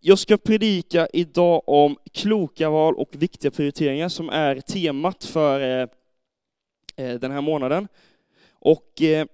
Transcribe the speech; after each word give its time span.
jag 0.00 0.18
ska 0.18 0.36
predika 0.36 1.08
idag 1.12 1.62
om 1.66 1.96
kloka 2.12 2.70
val 2.70 2.94
och 2.94 3.08
viktiga 3.10 3.50
prioriteringar 3.50 4.08
som 4.08 4.28
är 4.28 4.60
temat 4.60 5.24
för 5.24 5.60
eh, 5.60 5.88
eh, 6.96 7.20
den 7.20 7.30
här 7.30 7.40
månaden. 7.40 7.88
Och 8.50 9.02
eh, 9.02 9.26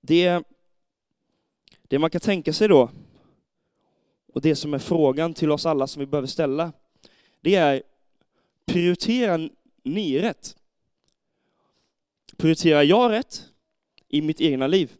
det, 0.00 0.42
det 1.82 1.98
man 1.98 2.10
kan 2.10 2.20
tänka 2.20 2.52
sig 2.52 2.68
då, 2.68 2.90
och 4.34 4.40
det 4.40 4.56
som 4.56 4.74
är 4.74 4.78
frågan 4.78 5.34
till 5.34 5.50
oss 5.50 5.66
alla 5.66 5.86
som 5.86 6.00
vi 6.00 6.06
behöver 6.06 6.28
ställa, 6.28 6.72
det 7.40 7.54
är 7.54 7.82
prioriterar 8.66 9.50
ni 9.82 10.18
rätt? 10.18 10.56
Prioriterar 12.36 12.82
jag 12.82 13.10
rätt 13.10 13.44
i 14.08 14.22
mitt 14.22 14.40
egna 14.40 14.66
liv? 14.66 14.92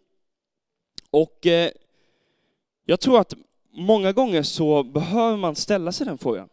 Och 1.11 1.47
eh, 1.47 1.71
jag 2.91 3.01
tror 3.01 3.21
att 3.21 3.35
många 3.73 4.13
gånger 4.13 4.43
så 4.43 4.83
behöver 4.83 5.37
man 5.37 5.57
ställa 5.57 5.93
sig 5.93 6.07
den 6.07 6.19
frågan. 6.19 6.49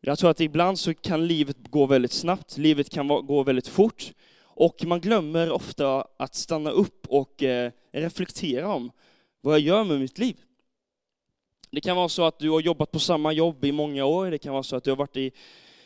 Jag 0.00 0.18
tror 0.18 0.30
att 0.30 0.40
ibland 0.40 0.78
så 0.78 0.94
kan 0.94 1.26
livet 1.26 1.56
gå 1.70 1.86
väldigt 1.86 2.12
snabbt, 2.12 2.58
livet 2.58 2.90
kan 2.90 3.08
gå 3.08 3.42
väldigt 3.42 3.68
fort, 3.68 4.12
och 4.42 4.84
man 4.84 5.00
glömmer 5.00 5.50
ofta 5.50 6.06
att 6.16 6.34
stanna 6.34 6.70
upp 6.70 7.06
och 7.06 7.42
eh, 7.42 7.72
reflektera 7.92 8.74
om 8.74 8.90
vad 9.40 9.54
jag 9.54 9.60
gör 9.60 9.84
med 9.84 10.00
mitt 10.00 10.18
liv. 10.18 10.36
Det 11.70 11.80
kan 11.80 11.96
vara 11.96 12.08
så 12.08 12.24
att 12.24 12.38
du 12.38 12.50
har 12.50 12.60
jobbat 12.60 12.90
på 12.90 12.98
samma 12.98 13.32
jobb 13.32 13.64
i 13.64 13.72
många 13.72 14.04
år, 14.04 14.30
det 14.30 14.38
kan 14.38 14.52
vara 14.52 14.62
så 14.62 14.76
att 14.76 14.84
du 14.84 14.90
har 14.90 14.96
varit 14.96 15.16
i 15.16 15.32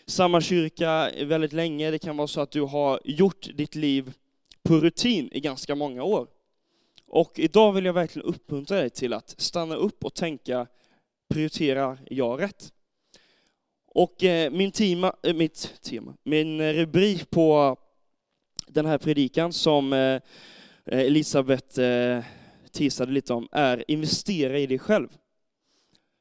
samma 0.06 0.40
kyrka 0.40 1.10
väldigt 1.24 1.52
länge, 1.52 1.90
det 1.90 1.98
kan 1.98 2.16
vara 2.16 2.28
så 2.28 2.40
att 2.40 2.50
du 2.50 2.60
har 2.60 3.00
gjort 3.04 3.48
ditt 3.54 3.74
liv 3.74 4.12
på 4.62 4.74
rutin 4.74 5.28
i 5.32 5.40
ganska 5.40 5.74
många 5.74 6.02
år. 6.02 6.26
Och 7.12 7.38
idag 7.38 7.72
vill 7.72 7.84
jag 7.84 7.92
verkligen 7.92 8.28
uppmuntra 8.28 8.76
dig 8.76 8.90
till 8.90 9.12
att 9.12 9.34
stanna 9.40 9.74
upp 9.74 10.04
och 10.04 10.14
tänka, 10.14 10.66
prioriterar 11.28 11.98
jag 12.10 12.42
rätt? 12.42 12.72
Och 13.86 14.24
eh, 14.24 14.50
min, 14.50 14.72
tema, 14.72 15.16
eh, 15.22 15.34
mitt 15.34 15.82
tema, 15.82 16.14
min 16.22 16.60
eh, 16.60 16.72
rubrik 16.72 17.30
på 17.30 17.76
den 18.66 18.86
här 18.86 18.98
predikan 18.98 19.52
som 19.52 19.92
Elisabeth 20.84 21.66
teasade 21.66 22.24
tisade 22.70 23.12
lite 23.12 23.34
om 23.34 23.48
är 23.52 23.90
investera 23.90 24.58
i 24.58 24.66
dig 24.66 24.78
själv. 24.78 25.08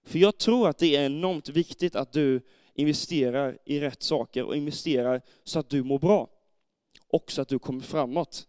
För 0.06 0.20
jag 0.20 0.38
tror 0.38 0.70
att 0.70 0.78
det 0.78 0.96
är 0.96 1.06
enormt 1.06 1.50
viktigt 1.50 1.96
att 1.96 2.12
du 2.12 2.42
investerar 2.74 3.58
i 3.66 3.80
rätt 3.80 4.04
saker 4.04 4.44
och 4.44 4.56
investerar 4.56 5.22
så 5.44 5.60
att 5.60 5.70
du 5.70 5.84
mår 5.84 6.00
bra. 6.00 6.30
Och 7.08 7.32
så 7.32 7.42
att 7.42 7.48
du 7.48 7.60
kommer 7.60 7.82
framåt. 7.82 8.48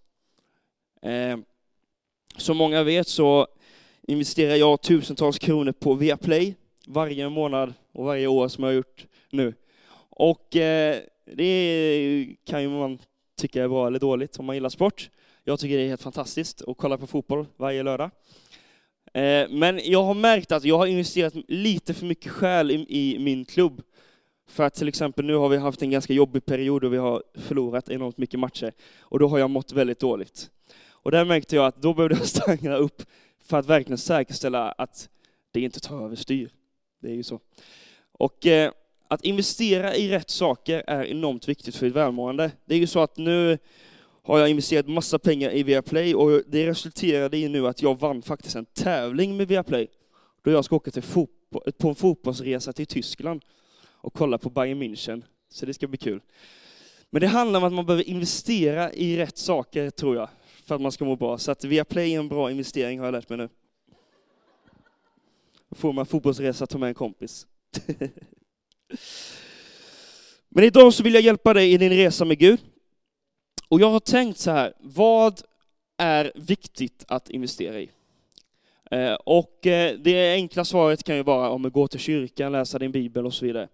Som 2.42 2.56
många 2.56 2.82
vet 2.82 3.08
så 3.08 3.46
investerar 4.02 4.56
jag 4.56 4.82
tusentals 4.82 5.38
kronor 5.38 5.72
på 5.72 5.94
Viaplay 5.94 6.54
varje 6.86 7.28
månad 7.28 7.74
och 7.92 8.04
varje 8.04 8.26
år 8.26 8.48
som 8.48 8.64
jag 8.64 8.70
har 8.70 8.74
gjort 8.74 9.06
nu. 9.30 9.54
Och 10.10 10.56
eh, 10.56 10.96
det 11.24 12.36
kan 12.44 12.62
ju 12.62 12.68
man 12.68 12.98
tycka 13.40 13.64
är 13.64 13.68
bra 13.68 13.86
eller 13.86 13.98
dåligt 13.98 14.38
om 14.38 14.46
man 14.46 14.56
gillar 14.56 14.68
sport. 14.68 15.10
Jag 15.44 15.60
tycker 15.60 15.76
det 15.76 15.82
är 15.82 15.88
helt 15.88 16.02
fantastiskt 16.02 16.62
att 16.62 16.76
kolla 16.76 16.98
på 16.98 17.06
fotboll 17.06 17.46
varje 17.56 17.82
lördag. 17.82 18.10
Eh, 19.14 19.48
men 19.50 19.80
jag 19.84 20.02
har 20.02 20.14
märkt 20.14 20.52
att 20.52 20.64
jag 20.64 20.78
har 20.78 20.86
investerat 20.86 21.34
lite 21.48 21.94
för 21.94 22.06
mycket 22.06 22.32
själ 22.32 22.70
i 22.88 23.16
min 23.20 23.44
klubb. 23.44 23.82
För 24.48 24.64
att 24.64 24.74
till 24.74 24.88
exempel 24.88 25.24
nu 25.24 25.34
har 25.34 25.48
vi 25.48 25.56
haft 25.56 25.82
en 25.82 25.90
ganska 25.90 26.12
jobbig 26.12 26.44
period 26.44 26.84
och 26.84 26.92
vi 26.92 26.98
har 26.98 27.22
förlorat 27.34 27.88
enormt 27.88 28.18
mycket 28.18 28.40
matcher. 28.40 28.72
Och 29.00 29.18
då 29.18 29.28
har 29.28 29.38
jag 29.38 29.50
mått 29.50 29.72
väldigt 29.72 30.00
dåligt. 30.00 30.50
Och 31.02 31.10
där 31.10 31.24
märkte 31.24 31.56
jag 31.56 31.66
att 31.66 31.82
då 31.82 31.94
behövde 31.94 32.16
jag 32.16 32.26
stanna 32.28 32.76
upp 32.76 33.02
för 33.44 33.58
att 33.58 33.66
verkligen 33.66 33.98
säkerställa 33.98 34.72
att 34.72 35.08
det 35.52 35.60
inte 35.60 35.80
tar 35.80 36.04
överstyr. 36.04 36.50
Det 37.00 37.08
är 37.08 37.14
ju 37.14 37.22
så. 37.22 37.40
Och 38.12 38.46
eh, 38.46 38.72
att 39.08 39.24
investera 39.24 39.94
i 39.94 40.08
rätt 40.08 40.30
saker 40.30 40.84
är 40.86 41.04
enormt 41.04 41.48
viktigt 41.48 41.76
för 41.76 41.86
ditt 41.86 41.96
välmående. 41.96 42.50
Det 42.64 42.74
är 42.74 42.78
ju 42.78 42.86
så 42.86 43.00
att 43.00 43.16
nu 43.16 43.58
har 44.22 44.38
jag 44.38 44.48
investerat 44.48 44.88
massa 44.88 45.18
pengar 45.18 45.50
i 45.54 45.62
Viaplay 45.62 46.14
och 46.14 46.42
det 46.46 46.66
resulterade 46.66 47.36
i 47.36 47.48
nu 47.48 47.66
att 47.66 47.82
jag 47.82 48.00
vann 48.00 48.22
faktiskt 48.22 48.56
en 48.56 48.64
tävling 48.64 49.36
med 49.36 49.48
Viaplay. 49.48 49.88
Då 50.42 50.50
jag 50.50 50.64
ska 50.64 50.76
åka 50.76 50.90
till 50.90 51.02
på 51.78 51.88
en 51.88 51.94
fotbollsresa 51.94 52.72
till 52.72 52.86
Tyskland 52.86 53.42
och 53.84 54.14
kolla 54.14 54.38
på 54.38 54.50
Bayern 54.50 54.82
München. 54.82 55.22
Så 55.50 55.66
det 55.66 55.74
ska 55.74 55.88
bli 55.88 55.98
kul. 55.98 56.20
Men 57.10 57.20
det 57.20 57.26
handlar 57.26 57.60
om 57.60 57.64
att 57.64 57.72
man 57.72 57.86
behöver 57.86 58.08
investera 58.08 58.92
i 58.92 59.16
rätt 59.16 59.38
saker, 59.38 59.90
tror 59.90 60.16
jag, 60.16 60.28
för 60.72 60.76
att 60.76 60.82
man 60.82 60.92
ska 60.92 61.04
må 61.04 61.16
bra. 61.16 61.38
Så 61.38 61.50
att 61.50 61.64
Viaplay 61.64 62.14
är 62.14 62.18
en 62.18 62.28
bra 62.28 62.50
investering, 62.50 62.98
har 62.98 63.06
jag 63.06 63.12
lärt 63.12 63.28
mig 63.28 63.38
nu. 63.38 63.48
Då 65.68 65.76
får 65.76 65.92
man 65.92 66.06
fotbollsresa, 66.06 66.66
ta 66.66 66.78
med 66.78 66.88
en 66.88 66.94
kompis. 66.94 67.46
Men 70.48 70.64
idag 70.64 70.94
så 70.94 71.02
vill 71.02 71.14
jag 71.14 71.22
hjälpa 71.22 71.54
dig 71.54 71.72
i 71.72 71.76
din 71.76 71.92
resa 71.92 72.24
med 72.24 72.38
Gud. 72.38 72.60
Och 73.68 73.80
jag 73.80 73.90
har 73.90 74.00
tänkt 74.00 74.38
så 74.38 74.50
här, 74.50 74.72
vad 74.80 75.40
är 75.98 76.32
viktigt 76.34 77.04
att 77.08 77.30
investera 77.30 77.80
i? 77.80 77.90
Eh, 78.90 79.14
och 79.14 79.66
eh, 79.66 79.98
det 79.98 80.34
enkla 80.34 80.64
svaret 80.64 81.04
kan 81.04 81.16
ju 81.16 81.22
vara 81.22 81.50
om 81.50 81.64
att 81.64 81.72
gå 81.72 81.88
till 81.88 82.00
kyrkan, 82.00 82.52
läsa 82.52 82.78
din 82.78 82.92
bibel 82.92 83.26
och 83.26 83.34
så 83.34 83.44
vidare. 83.44 83.68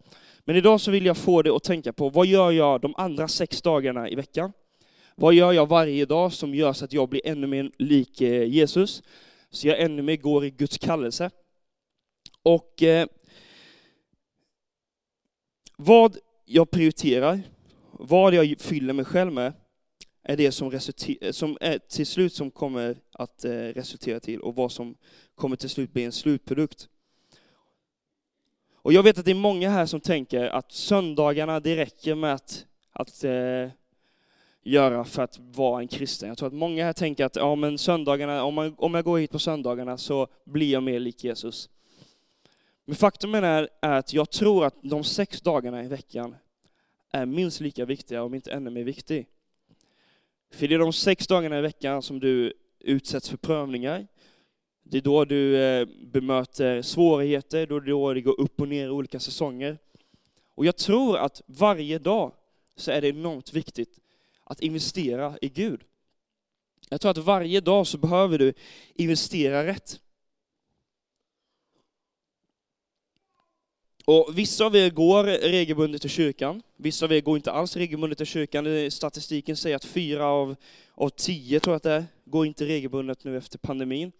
Men 0.45 0.57
idag 0.57 0.81
så 0.81 0.91
vill 0.91 1.07
jag 1.07 1.17
få 1.17 1.43
dig 1.43 1.53
att 1.53 1.65
tänka 1.65 1.93
på, 1.93 2.09
vad 2.09 2.27
gör 2.27 2.51
jag 2.51 2.81
de 2.81 2.95
andra 2.97 3.29
sex 3.29 3.63
dagarna 3.63 4.09
i 4.09 4.15
veckan? 4.15 4.53
Vad 5.21 5.34
gör 5.34 5.53
jag 5.53 5.69
varje 5.69 6.06
dag 6.06 6.33
som 6.33 6.55
gör 6.55 6.73
så 6.73 6.84
att 6.84 6.93
jag 6.93 7.09
blir 7.09 7.21
ännu 7.25 7.47
mer 7.47 7.71
lik 7.79 8.21
eh, 8.21 8.45
Jesus? 8.45 9.03
Så 9.51 9.69
jag 9.69 9.81
ännu 9.81 10.03
mer 10.03 10.17
går 10.17 10.45
i 10.45 10.51
Guds 10.51 10.79
kallelse. 10.79 11.31
Och 12.43 12.83
eh, 12.83 13.09
vad 15.77 16.17
jag 16.45 16.71
prioriterar, 16.71 17.41
vad 17.93 18.34
jag 18.34 18.61
fyller 18.61 18.93
mig 18.93 19.05
själv 19.05 19.33
med, 19.33 19.53
är 20.23 20.37
det 20.37 20.53
som, 20.53 20.81
som 21.31 21.59
är 21.61 21.79
till 21.79 22.06
slut 22.06 22.33
som 22.33 22.50
kommer 22.50 22.97
att 23.12 23.45
eh, 23.45 23.50
resultera 23.50 24.21
till 24.21 24.41
och 24.41 24.55
vad 24.55 24.73
som 24.73 24.95
kommer 25.35 25.56
till 25.56 25.71
slut 25.71 25.93
bli 25.93 26.05
en 26.05 26.12
slutprodukt. 26.12 26.89
Och 28.75 28.93
jag 28.93 29.03
vet 29.03 29.19
att 29.19 29.25
det 29.25 29.31
är 29.31 29.35
många 29.35 29.71
här 29.71 29.87
som 29.87 30.00
tänker 30.00 30.45
att 30.45 30.73
söndagarna, 30.73 31.61
det 31.61 31.77
räcker 31.77 32.15
med 32.15 32.35
att, 32.35 32.67
att 32.93 33.25
eh, 33.25 33.69
göra 34.63 35.05
för 35.05 35.23
att 35.23 35.39
vara 35.39 35.81
en 35.81 35.89
kristen. 35.89 36.29
Jag 36.29 36.39
tror 36.39 36.47
att 36.47 36.55
många 36.55 36.85
här 36.85 36.93
tänker 36.93 37.25
att 37.25 37.37
ja, 37.37 37.55
men 37.55 37.79
söndagarna, 37.79 38.45
om, 38.45 38.55
man, 38.55 38.75
om 38.79 38.95
jag 38.95 39.05
går 39.05 39.19
hit 39.19 39.31
på 39.31 39.39
söndagarna 39.39 39.99
så 39.99 40.27
blir 40.45 40.73
jag 40.73 40.83
mer 40.83 41.01
lik 41.01 41.25
Jesus. 41.25 41.71
Men 42.85 42.97
faktum 42.97 43.35
är, 43.35 43.69
att 43.81 44.13
jag 44.13 44.31
tror 44.31 44.65
att 44.65 44.75
de 44.83 45.05
sex 45.05 45.41
dagarna 45.41 45.85
i 45.85 45.89
veckan 45.89 46.37
är 47.13 47.27
minst 47.27 47.61
lika 47.61 47.85
viktiga, 47.85 48.23
om 48.23 48.35
inte 48.35 48.53
ännu 48.53 48.71
mer 48.71 48.85
viktiga. 48.85 49.25
För 50.51 50.69
det 50.69 50.75
är 50.75 50.79
de 50.79 50.93
sex 50.93 51.27
dagarna 51.27 51.59
i 51.59 51.63
veckan 51.63 52.03
som 52.03 52.21
du 52.21 52.53
utsätts 52.81 53.29
för 53.29 53.37
prövningar. 53.37 54.07
Det 54.83 54.99
är 54.99 55.03
då 55.03 55.25
du 55.25 55.63
eh, 55.63 55.89
bemöter 56.03 56.83
svårigheter, 56.83 57.67
då 57.67 57.81
det, 57.81 57.91
då 57.91 58.15
det 58.15 58.21
går 58.21 58.41
upp 58.41 58.61
och 58.61 58.69
ner 58.69 58.87
i 58.87 58.91
olika 58.91 59.21
säsonger. 59.21 59.79
Och 60.55 60.67
jag 60.67 60.77
tror 60.77 61.17
att 61.17 61.43
varje 61.47 61.99
dag 61.99 62.33
så 62.77 62.91
är 62.91 63.01
det 63.01 63.09
enormt 63.09 63.53
viktigt 63.53 63.99
att 64.49 64.61
investera 64.61 65.39
i 65.41 65.49
Gud. 65.49 65.81
Jag 66.89 67.01
tror 67.01 67.11
att 67.11 67.19
varje 67.19 67.61
dag 67.61 67.87
så 67.87 67.99
behöver 67.99 68.39
du 68.39 68.53
investera 68.95 69.67
rätt. 69.67 70.01
Och 74.05 74.31
vissa 74.35 74.65
av 74.67 74.77
er 74.77 74.91
går 74.91 75.25
regelbundet 75.25 76.01
till 76.01 76.11
kyrkan, 76.11 76.63
vissa 76.77 77.05
av 77.05 77.13
er 77.13 77.21
går 77.21 77.37
inte 77.37 77.53
alls 77.53 77.77
regelbundet 77.77 78.19
till 78.19 78.27
kyrkan. 78.27 78.91
Statistiken 78.91 79.57
säger 79.57 79.77
att 79.77 79.85
fyra 79.85 80.27
av, 80.27 80.57
av 80.95 81.09
tio, 81.09 81.61
tror 81.61 81.73
jag 81.73 81.77
att 81.77 81.83
det 81.83 81.93
är, 81.93 82.05
går 82.25 82.47
inte 82.47 82.65
regelbundet 82.65 83.25
nu 83.25 83.37
efter 83.37 83.59
pandemin. 83.59 84.13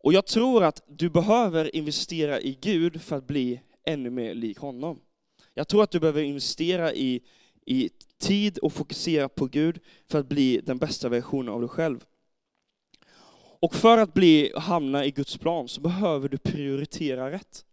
Och 0.00 0.12
jag 0.12 0.26
tror 0.26 0.64
att 0.64 0.82
du 0.86 1.10
behöver 1.10 1.76
investera 1.76 2.40
i 2.40 2.58
Gud 2.60 3.02
för 3.02 3.16
att 3.16 3.26
bli 3.26 3.60
ännu 3.84 4.10
mer 4.10 4.34
lik 4.34 4.58
honom. 4.58 5.00
Jag 5.54 5.68
tror 5.68 5.82
att 5.82 5.90
du 5.90 6.00
behöver 6.00 6.22
investera 6.22 6.92
i, 6.92 7.20
i 7.68 7.90
tid 8.18 8.58
och 8.58 8.72
fokusera 8.72 9.28
på 9.28 9.46
Gud 9.46 9.80
för 10.10 10.18
att 10.18 10.28
bli 10.28 10.60
den 10.64 10.78
bästa 10.78 11.08
versionen 11.08 11.54
av 11.54 11.60
dig 11.60 11.68
själv. 11.68 12.04
Och 13.60 13.74
för 13.74 13.98
att 13.98 14.14
bli, 14.14 14.52
hamna 14.56 15.04
i 15.04 15.10
Guds 15.10 15.38
plan 15.38 15.68
så 15.68 15.80
behöver 15.80 16.28
du 16.28 16.38
prioritera 16.38 17.30
rätt. 17.30 17.64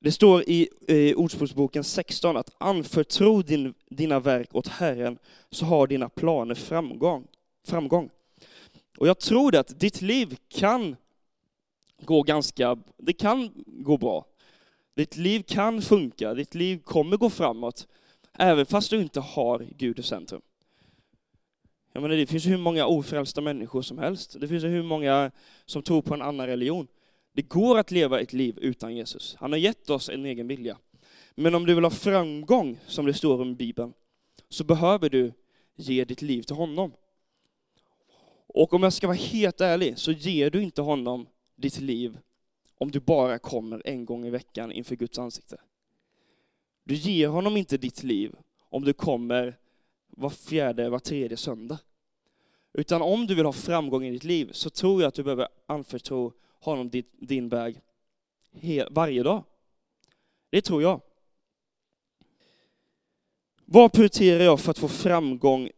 Det 0.00 0.12
står 0.12 0.42
i 0.42 0.68
eh, 0.88 1.16
Ordspråksboken 1.16 1.84
16 1.84 2.36
att 2.36 2.54
anförtro 2.58 3.42
din, 3.42 3.74
dina 3.90 4.20
verk 4.20 4.54
åt 4.54 4.68
Herren 4.68 5.18
så 5.50 5.64
har 5.64 5.86
dina 5.86 6.08
planer 6.08 6.54
framgång. 6.54 7.26
framgång. 7.66 8.10
Och 8.98 9.08
jag 9.08 9.18
tror 9.18 9.56
att 9.56 9.80
ditt 9.80 10.02
liv 10.02 10.36
kan 10.48 10.96
gå 12.00 12.22
ganska, 12.22 12.78
det 12.96 13.12
kan 13.12 13.50
gå 13.66 13.96
bra. 13.96 14.26
Ditt 14.94 15.16
liv 15.16 15.42
kan 15.42 15.82
funka, 15.82 16.34
ditt 16.34 16.54
liv 16.54 16.82
kommer 16.84 17.16
gå 17.16 17.30
framåt, 17.30 17.86
även 18.38 18.66
fast 18.66 18.90
du 18.90 19.02
inte 19.02 19.20
har 19.20 19.66
Gud 19.76 19.98
i 19.98 20.02
centrum. 20.02 20.42
Jag 21.92 22.02
menar, 22.02 22.16
det 22.16 22.26
finns 22.26 22.46
hur 22.46 22.56
många 22.56 22.86
ofrälsta 22.86 23.40
människor 23.40 23.82
som 23.82 23.98
helst. 23.98 24.36
Det 24.40 24.48
finns 24.48 24.64
hur 24.64 24.82
många 24.82 25.30
som 25.66 25.82
tror 25.82 26.02
på 26.02 26.14
en 26.14 26.22
annan 26.22 26.46
religion. 26.46 26.86
Det 27.32 27.42
går 27.42 27.78
att 27.78 27.90
leva 27.90 28.20
ett 28.20 28.32
liv 28.32 28.58
utan 28.58 28.96
Jesus. 28.96 29.36
Han 29.38 29.52
har 29.52 29.58
gett 29.58 29.90
oss 29.90 30.08
en 30.08 30.26
egen 30.26 30.48
vilja. 30.48 30.78
Men 31.34 31.54
om 31.54 31.66
du 31.66 31.74
vill 31.74 31.84
ha 31.84 31.90
framgång, 31.90 32.78
som 32.86 33.06
det 33.06 33.14
står 33.14 33.40
om 33.40 33.50
i 33.50 33.54
Bibeln, 33.54 33.92
så 34.48 34.64
behöver 34.64 35.10
du 35.10 35.32
ge 35.76 36.04
ditt 36.04 36.22
liv 36.22 36.42
till 36.42 36.56
honom. 36.56 36.92
Och 38.46 38.74
om 38.74 38.82
jag 38.82 38.92
ska 38.92 39.06
vara 39.06 39.16
helt 39.16 39.60
ärlig, 39.60 39.98
så 39.98 40.12
ger 40.12 40.50
du 40.50 40.62
inte 40.62 40.82
honom 40.82 41.26
ditt 41.56 41.80
liv 41.80 42.18
om 42.78 42.90
du 42.90 43.00
bara 43.00 43.38
kommer 43.38 43.82
en 43.84 44.04
gång 44.04 44.26
i 44.26 44.30
veckan 44.30 44.72
inför 44.72 44.96
Guds 44.96 45.18
ansikte. 45.18 45.56
Du 46.84 46.94
ger 46.94 47.28
honom 47.28 47.56
inte 47.56 47.76
ditt 47.76 48.02
liv 48.02 48.34
om 48.68 48.84
du 48.84 48.92
kommer 48.92 49.56
var 50.08 50.30
fjärde, 50.30 50.90
var 50.90 50.98
tredje 50.98 51.36
söndag. 51.36 51.78
Utan 52.72 53.02
om 53.02 53.26
du 53.26 53.34
vill 53.34 53.44
ha 53.44 53.52
framgång 53.52 54.04
i 54.04 54.10
ditt 54.10 54.24
liv 54.24 54.50
så 54.52 54.70
tror 54.70 55.02
jag 55.02 55.08
att 55.08 55.14
du 55.14 55.22
behöver 55.22 55.48
anförtro 55.66 56.32
honom 56.60 56.90
din, 56.90 57.04
din 57.12 57.48
väg 57.48 57.80
varje 58.90 59.22
dag. 59.22 59.44
Det 60.50 60.62
tror 60.62 60.82
jag. 60.82 61.00
Vad 63.64 63.92
prioriterar 63.92 64.44
jag 64.44 64.60
för 64.60 64.70
att 64.70 64.78
få 64.78 64.88
framgång 64.88 65.70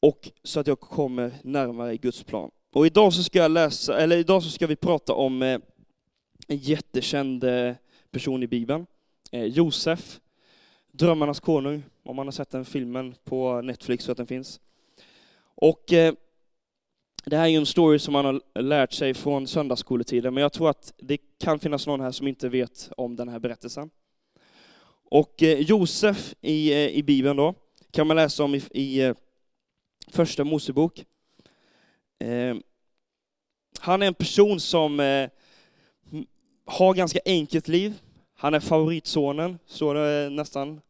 och 0.00 0.30
så 0.42 0.60
att 0.60 0.66
jag 0.66 0.80
kommer 0.80 1.32
närmare 1.42 1.96
Guds 1.96 2.22
plan? 2.22 2.50
Och 2.72 2.86
idag 2.86 3.12
så 3.12 3.22
ska 3.22 3.38
jag 3.38 3.50
läsa, 3.50 3.98
eller 3.98 4.16
idag 4.16 4.42
så 4.42 4.50
ska 4.50 4.66
vi 4.66 4.76
prata 4.76 5.14
om 5.14 5.42
eh, 5.42 5.60
en 6.48 6.56
jättekänd 6.56 7.44
eh, 7.44 7.74
person 8.10 8.42
i 8.42 8.46
Bibeln, 8.46 8.86
eh, 9.32 9.44
Josef, 9.44 10.20
Drömmarnas 10.92 11.40
konung, 11.40 11.82
om 12.02 12.16
man 12.16 12.26
har 12.26 12.32
sett 12.32 12.50
den 12.50 12.64
filmen 12.64 13.14
på 13.24 13.60
Netflix 13.60 14.04
så 14.04 14.12
att 14.12 14.18
den 14.18 14.26
finns. 14.26 14.60
Och 15.54 15.92
eh, 15.92 16.14
det 17.24 17.36
här 17.36 17.44
är 17.44 17.48
ju 17.48 17.56
en 17.56 17.66
story 17.66 17.98
som 17.98 18.12
man 18.12 18.24
har 18.24 18.60
lärt 18.60 18.92
sig 18.92 19.14
från 19.14 19.46
söndagsskoletiden, 19.46 20.34
men 20.34 20.42
jag 20.42 20.52
tror 20.52 20.70
att 20.70 20.92
det 20.98 21.18
kan 21.38 21.58
finnas 21.58 21.86
någon 21.86 22.00
här 22.00 22.10
som 22.10 22.28
inte 22.28 22.48
vet 22.48 22.90
om 22.96 23.16
den 23.16 23.28
här 23.28 23.38
berättelsen. 23.38 23.90
Och 25.10 25.42
eh, 25.42 25.58
Josef 25.58 26.34
i, 26.40 26.72
eh, 26.72 26.88
i 26.88 27.02
Bibeln 27.02 27.36
då, 27.36 27.54
kan 27.90 28.06
man 28.06 28.16
läsa 28.16 28.44
om 28.44 28.54
i, 28.54 28.62
i 28.70 29.00
eh, 29.00 29.14
första 30.08 30.44
Mosebok. 30.44 31.04
Eh, 32.18 32.56
han 33.80 34.02
är 34.02 34.06
en 34.06 34.14
person 34.14 34.60
som 34.60 34.98
har 36.64 36.94
ganska 36.94 37.20
enkelt 37.24 37.68
liv. 37.68 37.94
Han 38.40 38.54
är 38.54 38.60
favoritsonen, 38.60 39.58
står 39.66 39.94
det 39.94 40.30
nästan. 40.30 40.80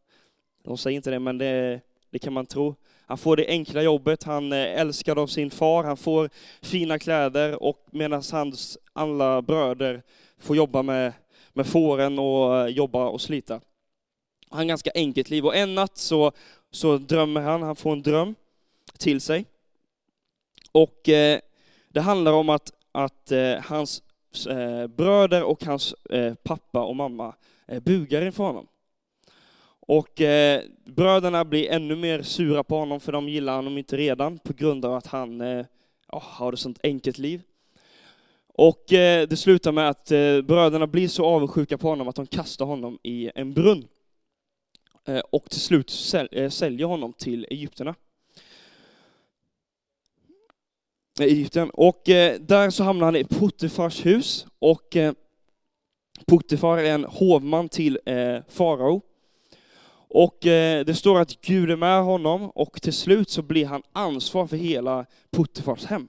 De 0.62 0.79
säger 0.79 0.97
inte 0.97 1.11
det, 1.11 1.19
men 1.19 1.38
det, 1.38 1.81
det 2.11 2.19
kan 2.19 2.32
man 2.32 2.47
tro. 2.47 2.75
Han 3.06 3.19
får 3.19 3.37
det 3.37 3.47
enkla 3.49 3.82
jobbet, 3.82 4.23
han 4.23 4.52
är 4.52 4.67
älskad 4.67 5.19
av 5.19 5.26
sin 5.26 5.50
far, 5.50 5.85
han 5.85 5.97
får 5.97 6.31
fina 6.62 6.99
kläder 6.99 7.62
och 7.62 7.87
medan 7.91 8.23
hans 8.32 8.79
alla 8.93 9.43
bröder 9.43 10.02
får 10.38 10.56
jobba 10.56 10.82
med, 10.82 11.12
med 11.52 11.67
fåren 11.67 12.19
och 12.19 12.56
eh, 12.56 12.67
jobba 12.67 13.08
och 13.08 13.20
slita. 13.20 13.55
Han 13.55 14.58
har 14.58 14.62
ett 14.62 14.69
ganska 14.69 14.91
enkelt 14.94 15.31
liv 15.31 15.46
och 15.46 15.56
en 15.56 15.75
natt 15.75 15.99
så, 15.99 16.32
så 16.70 16.99
drömmer 16.99 17.41
han, 17.41 17.62
han 17.62 17.76
får 17.76 17.93
en 17.93 18.03
dröm 18.03 18.35
till 18.99 19.20
sig. 19.20 19.44
Och 20.73 21.08
eh, 21.08 21.41
det 21.88 22.00
handlar 22.00 22.32
om 22.32 22.49
att, 22.49 22.73
att 22.93 23.32
eh, 23.32 23.55
hans 23.55 24.03
eh, 24.47 24.87
bröder 24.87 25.43
och 25.43 25.65
hans 25.65 25.94
eh, 26.11 26.35
pappa 26.35 26.85
och 26.85 26.97
mamma 26.97 27.35
eh, 27.69 27.81
bugar 27.82 28.23
inför 28.23 28.44
honom. 28.44 28.67
Och 29.81 30.21
eh, 30.21 30.62
bröderna 30.85 31.44
blir 31.44 31.71
ännu 31.71 31.97
mer 31.97 32.23
sura 32.23 32.65
på 32.65 32.77
honom 32.77 33.00
för 33.00 33.12
de 33.12 33.29
gillar 33.29 33.56
honom 33.56 33.79
inte 33.79 33.97
redan 33.97 34.38
på 34.38 34.53
grund 34.53 34.85
av 34.85 34.94
att 34.94 35.06
han 35.06 35.41
eh, 35.41 35.67
oh, 36.09 36.23
har 36.23 36.53
ett 36.53 36.59
sånt 36.59 36.81
enkelt 36.82 37.19
liv. 37.19 37.43
Och 38.55 38.93
eh, 38.93 39.29
det 39.29 39.37
slutar 39.37 39.73
med 39.73 39.88
att 39.88 40.11
eh, 40.11 40.41
bröderna 40.41 40.87
blir 40.87 41.09
så 41.09 41.27
avundsjuka 41.27 41.79
på 41.79 41.88
honom 41.88 42.09
att 42.09 42.17
de 42.17 42.27
kastar 42.27 42.65
honom 42.65 42.99
i 43.03 43.31
en 43.35 43.55
brunn. 43.55 43.88
Eh, 45.06 45.23
och 45.31 45.50
till 45.50 45.61
slut 45.61 45.91
säl 45.91 46.29
eh, 46.32 46.49
säljer 46.49 46.87
honom 46.87 47.12
till 47.12 47.47
egyptierna. 47.50 47.94
Egypten. 51.19 51.71
Och 51.71 52.09
eh, 52.09 52.41
där 52.41 52.71
så 52.71 52.85
hamnar 52.85 53.05
han 53.05 53.17
i 53.17 53.25
Potifars 53.25 54.07
hus 54.07 54.47
och 54.59 54.97
eh, 54.97 55.12
Potifar 56.27 56.79
är 56.79 56.95
en 56.95 57.05
hovman 57.05 57.69
till 57.69 57.99
eh, 58.07 58.39
farao. 58.49 59.03
Och 60.12 60.47
eh, 60.47 60.85
det 60.85 60.95
står 60.95 61.21
att 61.21 61.41
Gud 61.41 61.71
är 61.71 61.77
med 61.77 62.03
honom 62.03 62.51
och 62.51 62.83
till 62.83 62.93
slut 62.93 63.31
så 63.31 63.43
blir 63.43 63.67
han 63.67 63.83
ansvar 63.93 64.47
för 64.47 64.57
hela 64.57 65.07
Puttifars 65.31 65.85
hem. 65.85 66.09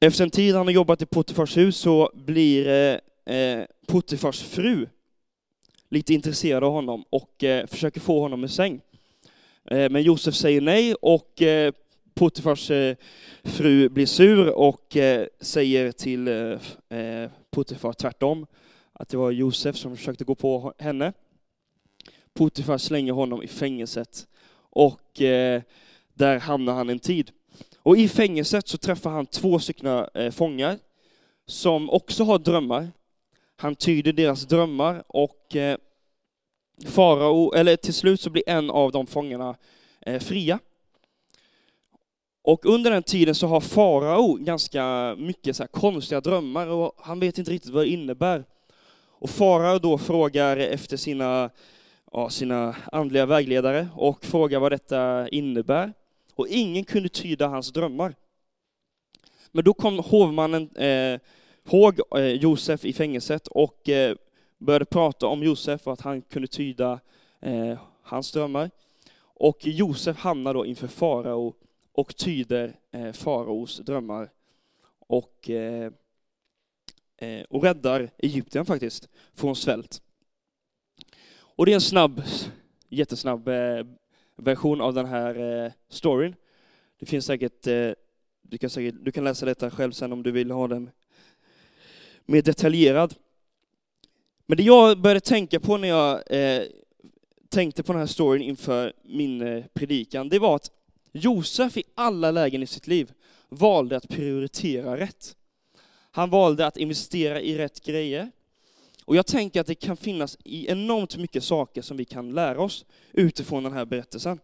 Efter 0.00 0.24
en 0.24 0.30
tid 0.30 0.54
han 0.54 0.66
har 0.66 0.72
jobbat 0.72 1.02
i 1.02 1.06
Puttifars 1.06 1.56
hus 1.56 1.76
så 1.76 2.10
blir 2.14 2.68
eh, 3.24 3.64
Puttifars 3.88 4.42
fru 4.42 4.86
lite 5.88 6.14
intresserad 6.14 6.64
av 6.64 6.72
honom 6.72 7.04
och 7.10 7.44
försöker 7.66 8.00
få 8.00 8.20
honom 8.20 8.44
i 8.44 8.48
säng. 8.48 8.80
Men 9.64 10.02
Josef 10.02 10.34
säger 10.34 10.60
nej 10.60 10.94
och 10.94 11.42
Puttifars 12.20 12.70
eh, 12.70 12.96
fru 13.42 13.88
blir 13.88 14.06
sur 14.06 14.48
och 14.48 14.96
eh, 14.96 15.26
säger 15.40 15.92
till 15.92 16.28
eh, 16.88 17.30
Puttifar 17.50 17.92
tvärtom 17.92 18.46
att 18.92 19.08
det 19.08 19.16
var 19.16 19.30
Josef 19.30 19.76
som 19.76 19.96
försökte 19.96 20.24
gå 20.24 20.34
på 20.34 20.74
henne. 20.78 21.12
Potifar 22.34 22.78
slänger 22.78 23.12
honom 23.12 23.42
i 23.42 23.46
fängelset 23.46 24.26
och 24.70 25.10
där 26.14 26.38
hamnar 26.38 26.74
han 26.74 26.90
en 26.90 26.98
tid. 26.98 27.30
Och 27.78 27.96
i 27.96 28.08
fängelset 28.08 28.68
så 28.68 28.78
träffar 28.78 29.10
han 29.10 29.26
två 29.26 29.58
stycken 29.58 30.06
fångar 30.32 30.78
som 31.46 31.90
också 31.90 32.24
har 32.24 32.38
drömmar. 32.38 32.88
Han 33.56 33.74
tyder 33.74 34.12
deras 34.12 34.42
drömmar 34.42 35.04
och 35.08 35.56
farao, 36.86 37.52
eller 37.54 37.76
till 37.76 37.94
slut 37.94 38.20
så 38.20 38.30
blir 38.30 38.42
en 38.46 38.70
av 38.70 38.92
de 38.92 39.06
fångarna 39.06 39.56
fria. 40.20 40.58
Och 42.42 42.66
under 42.66 42.90
den 42.90 43.02
tiden 43.02 43.34
så 43.34 43.46
har 43.46 43.60
farao 43.60 44.34
ganska 44.34 45.14
mycket 45.18 45.56
så 45.56 45.66
konstiga 45.66 46.20
drömmar 46.20 46.66
och 46.66 46.92
han 46.98 47.20
vet 47.20 47.38
inte 47.38 47.50
riktigt 47.50 47.72
vad 47.72 47.84
det 47.84 47.88
innebär. 47.88 48.44
Och 49.08 49.30
farao 49.30 49.78
då 49.78 49.98
frågar 49.98 50.56
efter 50.56 50.96
sina, 50.96 51.50
ja, 52.12 52.30
sina 52.30 52.76
andliga 52.92 53.26
vägledare 53.26 53.88
och 53.94 54.24
frågar 54.24 54.60
vad 54.60 54.72
detta 54.72 55.28
innebär. 55.28 55.92
Och 56.34 56.48
ingen 56.48 56.84
kunde 56.84 57.08
tyda 57.08 57.48
hans 57.48 57.72
drömmar. 57.72 58.14
Men 59.52 59.64
då 59.64 59.74
kom 59.74 59.98
hovmannen 59.98 60.76
eh, 60.76 61.20
ihåg 61.64 62.00
eh, 62.16 62.24
Josef 62.24 62.84
i 62.84 62.92
fängelset 62.92 63.46
och 63.48 63.88
eh, 63.88 64.16
började 64.58 64.84
prata 64.84 65.26
om 65.26 65.42
Josef 65.42 65.86
och 65.86 65.92
att 65.92 66.00
han 66.00 66.22
kunde 66.22 66.48
tyda 66.48 67.00
eh, 67.40 67.78
hans 68.02 68.32
drömmar. 68.32 68.70
Och 69.22 69.66
Josef 69.66 70.16
hamnar 70.16 70.54
då 70.54 70.66
inför 70.66 70.88
farao 70.88 71.54
och 71.92 72.16
tyder 72.16 72.78
eh, 72.90 73.12
faraos 73.12 73.78
drömmar. 73.78 74.30
Och 74.98 75.50
eh, 75.50 75.92
Eh, 77.20 77.44
och 77.48 77.62
räddar 77.62 78.10
Egypten 78.18 78.66
faktiskt 78.66 79.08
från 79.34 79.56
svält. 79.56 80.02
Och 81.38 81.66
det 81.66 81.72
är 81.72 81.74
en 81.74 81.80
snabb, 81.80 82.22
jättesnabb 82.88 83.48
eh, 83.48 83.86
version 84.36 84.80
av 84.80 84.94
den 84.94 85.06
här 85.06 85.64
eh, 85.64 85.72
storyn. 85.88 86.34
Det 86.98 87.06
finns 87.06 87.26
säkert, 87.26 87.66
eh, 87.66 87.92
du 88.42 88.58
kan, 88.58 88.70
säkert, 88.70 88.94
du 89.02 89.12
kan 89.12 89.24
läsa 89.24 89.46
detta 89.46 89.70
själv 89.70 89.92
sen 89.92 90.12
om 90.12 90.22
du 90.22 90.30
vill 90.30 90.50
ha 90.50 90.68
den 90.68 90.90
mer 92.26 92.42
detaljerad. 92.42 93.14
Men 94.46 94.56
det 94.56 94.62
jag 94.62 95.00
började 95.00 95.20
tänka 95.20 95.60
på 95.60 95.76
när 95.76 95.88
jag 95.88 96.22
eh, 96.30 96.62
tänkte 97.48 97.82
på 97.82 97.92
den 97.92 98.00
här 98.00 98.06
storyn 98.06 98.42
inför 98.42 98.92
min 99.02 99.42
eh, 99.42 99.64
predikan, 99.72 100.28
det 100.28 100.38
var 100.38 100.56
att 100.56 100.70
Josef 101.12 101.76
i 101.76 101.82
alla 101.94 102.30
lägen 102.30 102.62
i 102.62 102.66
sitt 102.66 102.86
liv 102.86 103.12
valde 103.48 103.96
att 103.96 104.08
prioritera 104.08 104.96
rätt. 104.96 105.36
Han 106.10 106.30
valde 106.30 106.66
att 106.66 106.76
investera 106.76 107.40
i 107.40 107.58
rätt 107.58 107.84
grejer. 107.84 108.30
Och 109.04 109.16
jag 109.16 109.26
tänker 109.26 109.60
att 109.60 109.66
det 109.66 109.74
kan 109.74 109.96
finnas 109.96 110.38
enormt 110.44 111.16
mycket 111.16 111.44
saker 111.44 111.82
som 111.82 111.96
vi 111.96 112.04
kan 112.04 112.34
lära 112.34 112.60
oss 112.60 112.84
utifrån 113.12 113.62
den 113.62 113.72
här 113.72 113.84
berättelsen. 113.84 114.40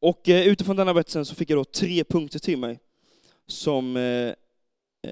Och 0.00 0.28
eh, 0.28 0.46
utifrån 0.46 0.76
denna 0.76 0.94
berättelsen 0.94 1.24
så 1.24 1.34
fick 1.34 1.50
jag 1.50 1.58
då 1.58 1.64
tre 1.64 2.04
punkter 2.04 2.38
till 2.38 2.58
mig 2.58 2.80
som, 3.46 3.96
eh, 3.96 4.34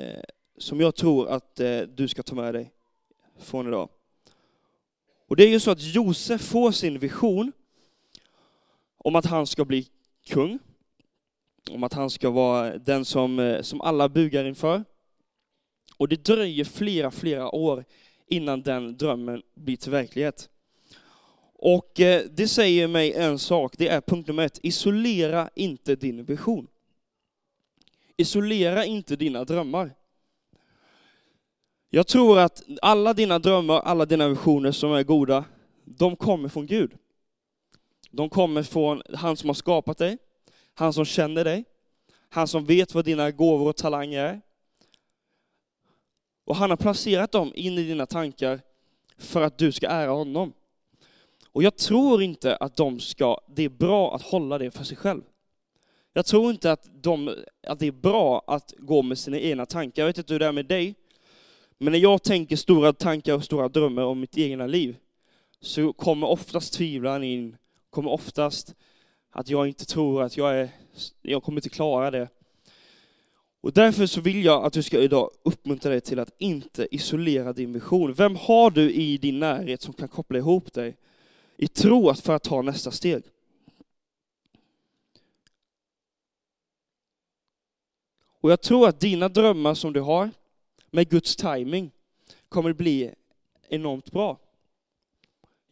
eh 0.00 0.22
som 0.58 0.80
jag 0.80 0.94
tror 0.94 1.28
att 1.28 1.60
eh, 1.60 1.80
du 1.80 2.08
ska 2.08 2.22
ta 2.22 2.34
med 2.34 2.54
dig 2.54 2.72
från 3.38 3.68
idag. 3.68 3.88
Och 5.28 5.36
det 5.36 5.44
är 5.44 5.48
ju 5.48 5.60
så 5.60 5.70
att 5.70 5.82
Josef 5.82 6.40
får 6.40 6.72
sin 6.72 6.98
vision 6.98 7.52
om 9.04 9.16
att 9.16 9.26
han 9.26 9.46
ska 9.46 9.64
bli 9.64 9.88
kung 10.26 10.58
om 11.70 11.84
att 11.84 11.92
han 11.92 12.10
ska 12.10 12.30
vara 12.30 12.78
den 12.78 13.04
som, 13.04 13.38
eh, 13.38 13.62
som 13.62 13.80
alla 13.80 14.08
bugar 14.08 14.44
inför. 14.44 14.84
Och 15.96 16.08
det 16.08 16.24
dröjer 16.24 16.64
flera, 16.64 17.10
flera 17.10 17.54
år 17.54 17.84
innan 18.28 18.62
den 18.62 18.96
drömmen 18.96 19.42
blir 19.54 19.76
till 19.76 19.90
verklighet. 19.90 20.48
Och 21.54 22.00
eh, 22.00 22.22
det 22.30 22.48
säger 22.48 22.88
mig 22.88 23.12
en 23.12 23.38
sak, 23.38 23.74
det 23.78 23.88
är 23.88 24.00
punkt 24.00 24.28
nummer 24.28 24.46
ett. 24.46 24.58
Isolera 24.62 25.50
inte 25.54 25.96
din 25.96 26.24
vision. 26.24 26.66
Isolera 28.16 28.84
inte 28.84 29.16
dina 29.16 29.44
drömmar. 29.44 29.94
Jag 31.90 32.06
tror 32.06 32.38
att 32.38 32.62
alla 32.82 33.14
dina 33.14 33.38
drömmar, 33.38 33.80
alla 33.80 34.06
dina 34.06 34.28
visioner 34.28 34.72
som 34.72 34.92
är 34.92 35.02
goda, 35.02 35.44
de 35.84 36.16
kommer 36.16 36.48
från 36.48 36.66
Gud. 36.66 36.92
De 38.10 38.30
kommer 38.30 38.62
från 38.62 39.02
han 39.14 39.36
som 39.36 39.48
har 39.48 39.54
skapat 39.54 39.98
dig, 39.98 40.18
han 40.74 40.92
som 40.92 41.04
känner 41.04 41.44
dig, 41.44 41.64
han 42.28 42.48
som 42.48 42.64
vet 42.64 42.94
vad 42.94 43.04
dina 43.04 43.30
gåvor 43.30 43.68
och 43.68 43.76
talanger 43.76 44.24
är. 44.24 44.40
Och 46.44 46.56
han 46.56 46.70
har 46.70 46.76
placerat 46.76 47.32
dem 47.32 47.52
in 47.54 47.78
i 47.78 47.82
dina 47.82 48.06
tankar 48.06 48.60
för 49.18 49.42
att 49.42 49.58
du 49.58 49.72
ska 49.72 49.88
ära 49.88 50.10
honom. 50.10 50.52
Och 51.52 51.62
jag 51.62 51.76
tror 51.76 52.22
inte 52.22 52.56
att 52.56 52.76
de 52.76 53.00
ska, 53.00 53.40
det 53.46 53.62
är 53.62 53.68
bra 53.68 54.14
att 54.14 54.22
hålla 54.22 54.58
det 54.58 54.70
för 54.70 54.84
sig 54.84 54.96
själv. 54.96 55.22
Jag 56.12 56.26
tror 56.26 56.50
inte 56.50 56.72
att, 56.72 56.88
de, 57.02 57.34
att 57.66 57.78
det 57.78 57.86
är 57.86 57.92
bra 57.92 58.42
att 58.46 58.74
gå 58.78 59.02
med 59.02 59.18
sina 59.18 59.38
egna 59.38 59.66
tankar. 59.66 60.02
Jag 60.02 60.06
vet 60.06 60.18
inte 60.18 60.32
hur 60.32 60.40
det 60.40 60.46
är 60.46 60.52
med 60.52 60.66
dig, 60.66 60.94
men 61.78 61.92
när 61.92 61.98
jag 61.98 62.22
tänker 62.22 62.56
stora 62.56 62.92
tankar 62.92 63.34
och 63.34 63.44
stora 63.44 63.68
drömmar 63.68 64.02
om 64.02 64.20
mitt 64.20 64.38
egna 64.38 64.66
liv, 64.66 64.96
så 65.60 65.92
kommer 65.92 66.26
oftast 66.26 66.72
tvivlan 66.72 67.24
in, 67.24 67.56
kommer 67.90 68.10
oftast 68.10 68.74
att 69.30 69.48
jag 69.48 69.68
inte 69.68 69.84
tror 69.84 70.22
att 70.22 70.36
jag 70.36 70.58
är, 70.58 70.70
jag 71.22 71.42
kommer 71.42 71.58
inte 71.58 71.68
klara 71.68 72.10
det. 72.10 72.28
Och 73.60 73.72
därför 73.72 74.06
så 74.06 74.20
vill 74.20 74.44
jag 74.44 74.64
att 74.64 74.72
du 74.72 74.82
ska 74.82 74.98
idag 74.98 75.30
uppmuntra 75.42 75.90
dig 75.90 76.00
till 76.00 76.18
att 76.18 76.34
inte 76.38 76.94
isolera 76.94 77.52
din 77.52 77.72
vision. 77.72 78.12
Vem 78.12 78.36
har 78.36 78.70
du 78.70 78.92
i 78.92 79.18
din 79.18 79.38
närhet 79.38 79.82
som 79.82 79.94
kan 79.94 80.08
koppla 80.08 80.38
ihop 80.38 80.72
dig 80.72 80.96
i 81.56 81.68
tro 81.68 82.14
för 82.14 82.32
att 82.32 82.42
ta 82.42 82.62
nästa 82.62 82.90
steg? 82.90 83.22
Och 88.40 88.50
jag 88.50 88.60
tror 88.60 88.88
att 88.88 89.00
dina 89.00 89.28
drömmar 89.28 89.74
som 89.74 89.92
du 89.92 90.00
har, 90.00 90.30
med 90.90 91.08
Guds 91.08 91.36
timing 91.36 91.90
kommer 92.48 92.72
bli 92.72 93.14
enormt 93.68 94.10
bra. 94.10 94.38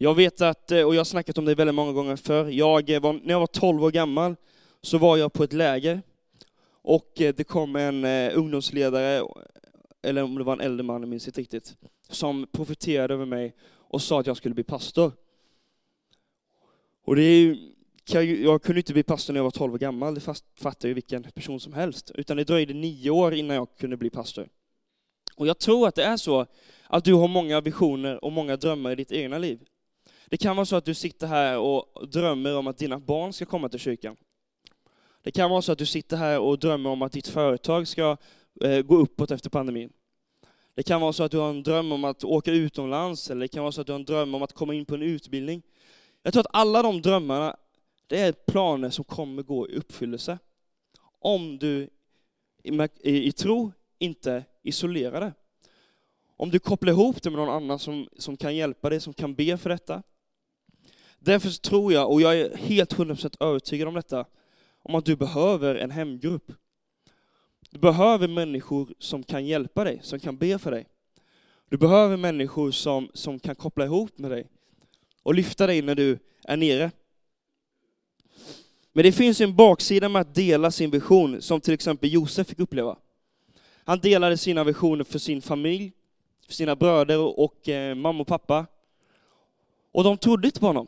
Jag 0.01 0.15
vet 0.15 0.41
att, 0.41 0.73
eh, 0.73 0.83
och 0.83 0.95
jag 0.95 1.01
har 1.01 1.05
snackat 1.05 1.39
om 1.39 1.45
det 1.45 1.55
väldigt 1.55 1.75
många 1.75 1.93
gånger 1.93 2.17
förr, 2.17 2.49
jag 2.49 2.91
eh, 2.91 3.01
var, 3.01 3.13
när 3.13 3.35
jag 3.35 3.41
var 3.41 3.47
12 3.47 3.85
år 3.85 3.91
gammal 3.91 4.37
så 4.83 4.99
var 4.99 5.17
jag 5.17 5.33
på 5.33 5.45
ett 5.45 5.53
läger 5.53 6.03
och 6.71 7.21
eh, 7.21 7.35
det 7.35 7.45
kom 7.45 7.77
en 7.77 8.05
ungdomsledare, 8.33 9.27
eller 10.03 10.23
om 10.23 10.35
det 10.35 10.45
var 10.45 10.53
en 10.53 10.61
äldre 10.61 10.83
man, 10.83 11.03
jag 11.03 11.09
minns 11.09 11.27
inte 11.27 11.41
riktigt, 11.41 11.77
som 12.09 12.47
profeterade 12.53 13.15
över 13.15 13.27
mig 13.27 13.55
och 13.71 14.03
sa 14.03 14.21
att 14.21 14.27
jag 14.27 14.37
skulle 14.37 14.55
bli 14.55 14.65
pastor. 14.65 15.13
Och 17.05 17.17
det 17.17 17.23
är 17.23 17.41
ju, 17.41 18.43
jag 18.43 18.63
kunde 18.63 18.81
inte 18.81 18.93
bli 18.93 19.03
pastor 19.03 19.33
när 19.33 19.39
jag 19.39 19.45
var 19.45 19.51
12 19.51 19.75
år 19.75 19.79
gammal, 19.79 20.15
det 20.15 20.21
fattar 20.61 20.89
ju 20.89 20.95
vilken 20.95 21.23
person 21.23 21.61
som 21.61 21.73
helst. 21.73 22.11
Utan 22.15 22.37
det 22.37 22.45
dröjde 22.45 22.75
nio 22.75 23.11
år 23.11 23.35
innan 23.35 23.57
jag 23.57 23.77
kunde 23.77 23.97
bli 23.97 24.11
pastor. 24.11 24.49
Och 25.37 25.47
jag 25.47 25.59
tror 25.59 25.89
att 25.89 25.95
det 25.95 26.05
är 26.05 26.17
så 26.17 26.47
att 26.87 27.05
du 27.05 27.15
har 27.15 27.29
många 27.29 27.61
visioner 27.61 28.25
och 28.25 28.33
många 28.33 28.57
drömmar 28.57 28.91
i 28.93 28.95
ditt 28.95 29.13
egna 29.13 29.39
liv. 29.39 29.59
Det 30.31 30.37
kan 30.37 30.57
vara 30.57 30.67
så 30.67 30.77
att 30.77 30.85
du 30.85 30.95
sitter 30.95 31.27
här 31.27 31.59
och 31.59 32.09
drömmer 32.09 32.57
om 32.57 32.67
att 32.67 32.79
dina 32.79 32.99
barn 32.99 33.33
ska 33.33 33.45
komma 33.45 33.69
till 33.69 33.81
kyrkan. 33.81 34.17
Det 35.23 35.31
kan 35.31 35.51
vara 35.51 35.63
så 35.63 35.73
att 35.73 35.79
du 35.79 35.87
sitter 35.87 36.17
här 36.17 36.39
och 36.39 36.59
drömmer 36.59 36.91
om 36.91 37.03
att 37.03 37.13
ditt 37.13 37.29
företag 37.29 37.89
ska 37.89 38.17
eh, 38.61 38.83
gå 38.83 38.97
uppåt 38.97 39.31
efter 39.31 39.51
pandemin. 39.51 39.93
Det 40.75 40.83
kan 40.83 41.01
vara 41.01 41.13
så 41.13 41.23
att 41.23 41.31
du 41.31 41.39
har 41.39 41.51
en 41.51 41.63
dröm 41.63 41.93
om 41.93 42.05
att 42.05 42.25
åka 42.25 42.53
utomlands, 42.53 43.31
eller 43.31 43.41
det 43.41 43.49
kan 43.49 43.63
vara 43.63 43.73
så 43.73 43.81
att 43.81 43.87
du 43.87 43.93
har 43.93 43.99
en 43.99 44.05
dröm 44.05 44.35
om 44.35 44.43
att 44.43 44.53
komma 44.53 44.75
in 44.75 44.85
på 44.85 44.95
en 44.95 45.03
utbildning. 45.03 45.63
Jag 46.23 46.33
tror 46.33 46.41
att 46.41 46.57
alla 46.57 46.83
de 46.83 47.03
drömmarna, 47.03 47.57
det 48.07 48.21
är 48.21 48.33
planer 48.33 48.91
som 48.91 49.05
kommer 49.05 49.43
gå 49.43 49.69
i 49.69 49.77
uppfyllelse. 49.77 50.39
Om 51.21 51.59
du 51.59 51.89
i, 53.03 53.33
tro 53.33 53.73
inte 53.99 54.45
isolerar 54.63 55.21
det. 55.21 55.33
Om 56.37 56.51
du 56.51 56.59
kopplar 56.59 56.93
ihop 56.93 57.23
det 57.23 57.31
med 57.31 57.39
någon 57.39 57.63
annan 57.63 57.79
som, 57.79 58.09
som 58.19 58.37
kan 58.37 58.57
hjälpa 58.57 58.91
dig, 58.91 59.01
som 59.01 59.15
kan 59.15 59.35
be 59.35 59.57
för 59.57 59.71
detta. 59.71 60.03
Därför 61.19 61.51
tror 61.51 61.93
jag, 61.93 62.11
och 62.11 62.21
jag 62.21 62.41
är 62.41 62.57
helt 62.57 62.95
100% 62.95 63.37
övertygad 63.41 63.89
om 63.89 63.95
detta, 63.95 64.25
om 64.83 64.95
att 64.95 65.05
du 65.05 65.17
behöver 65.17 65.75
en 65.75 65.91
hemgrupp. 65.91 66.53
Du 67.71 67.79
behöver 67.79 68.29
människor 68.29 68.95
som 68.99 69.23
kan 69.23 69.47
hjälpa 69.47 69.85
dig, 69.85 70.01
som 70.03 70.21
kan 70.21 70.37
be 70.37 70.59
för 70.59 70.71
dig. 70.71 70.87
Du 71.69 71.77
behöver 71.77 72.17
människor 72.17 72.71
som, 72.71 73.11
som 73.15 73.39
kan 73.39 73.55
koppla 73.55 73.85
ihop 73.85 74.19
med 74.19 74.31
dig 74.31 74.47
och 75.23 75.35
lyfta 75.35 75.67
dig 75.67 75.83
när 75.83 75.95
du 75.95 76.19
är 76.45 76.57
nere. 76.57 76.91
Men 78.93 79.05
det 79.05 79.13
finns 79.13 79.41
en 79.41 79.57
baksida 79.57 80.09
med 80.09 80.23
att 80.23 80.35
dela 80.35 80.71
sin 80.71 80.91
vision, 80.91 81.43
som 81.43 81.61
till 81.61 81.75
exempel 81.75 82.13
Josef 82.13 82.47
fick 82.47 82.59
uppleva. 82.59 82.97
Han 83.85 84.01
delade 84.01 84.37
sina 84.37 84.65
visioner 84.65 85.05
för 85.05 85.19
sin 85.19 85.43
familj, 85.43 85.93
för 86.47 86.55
sina 86.55 86.77
bröder 86.77 87.39
och 87.41 87.69
eh, 87.69 87.95
mamma 87.95 88.21
och 88.21 88.27
pappa. 88.27 88.67
Och 89.93 90.05
de 90.05 90.19
trodde 90.19 90.49
inte 90.49 90.61
på 90.61 90.67
honom. 90.67 90.87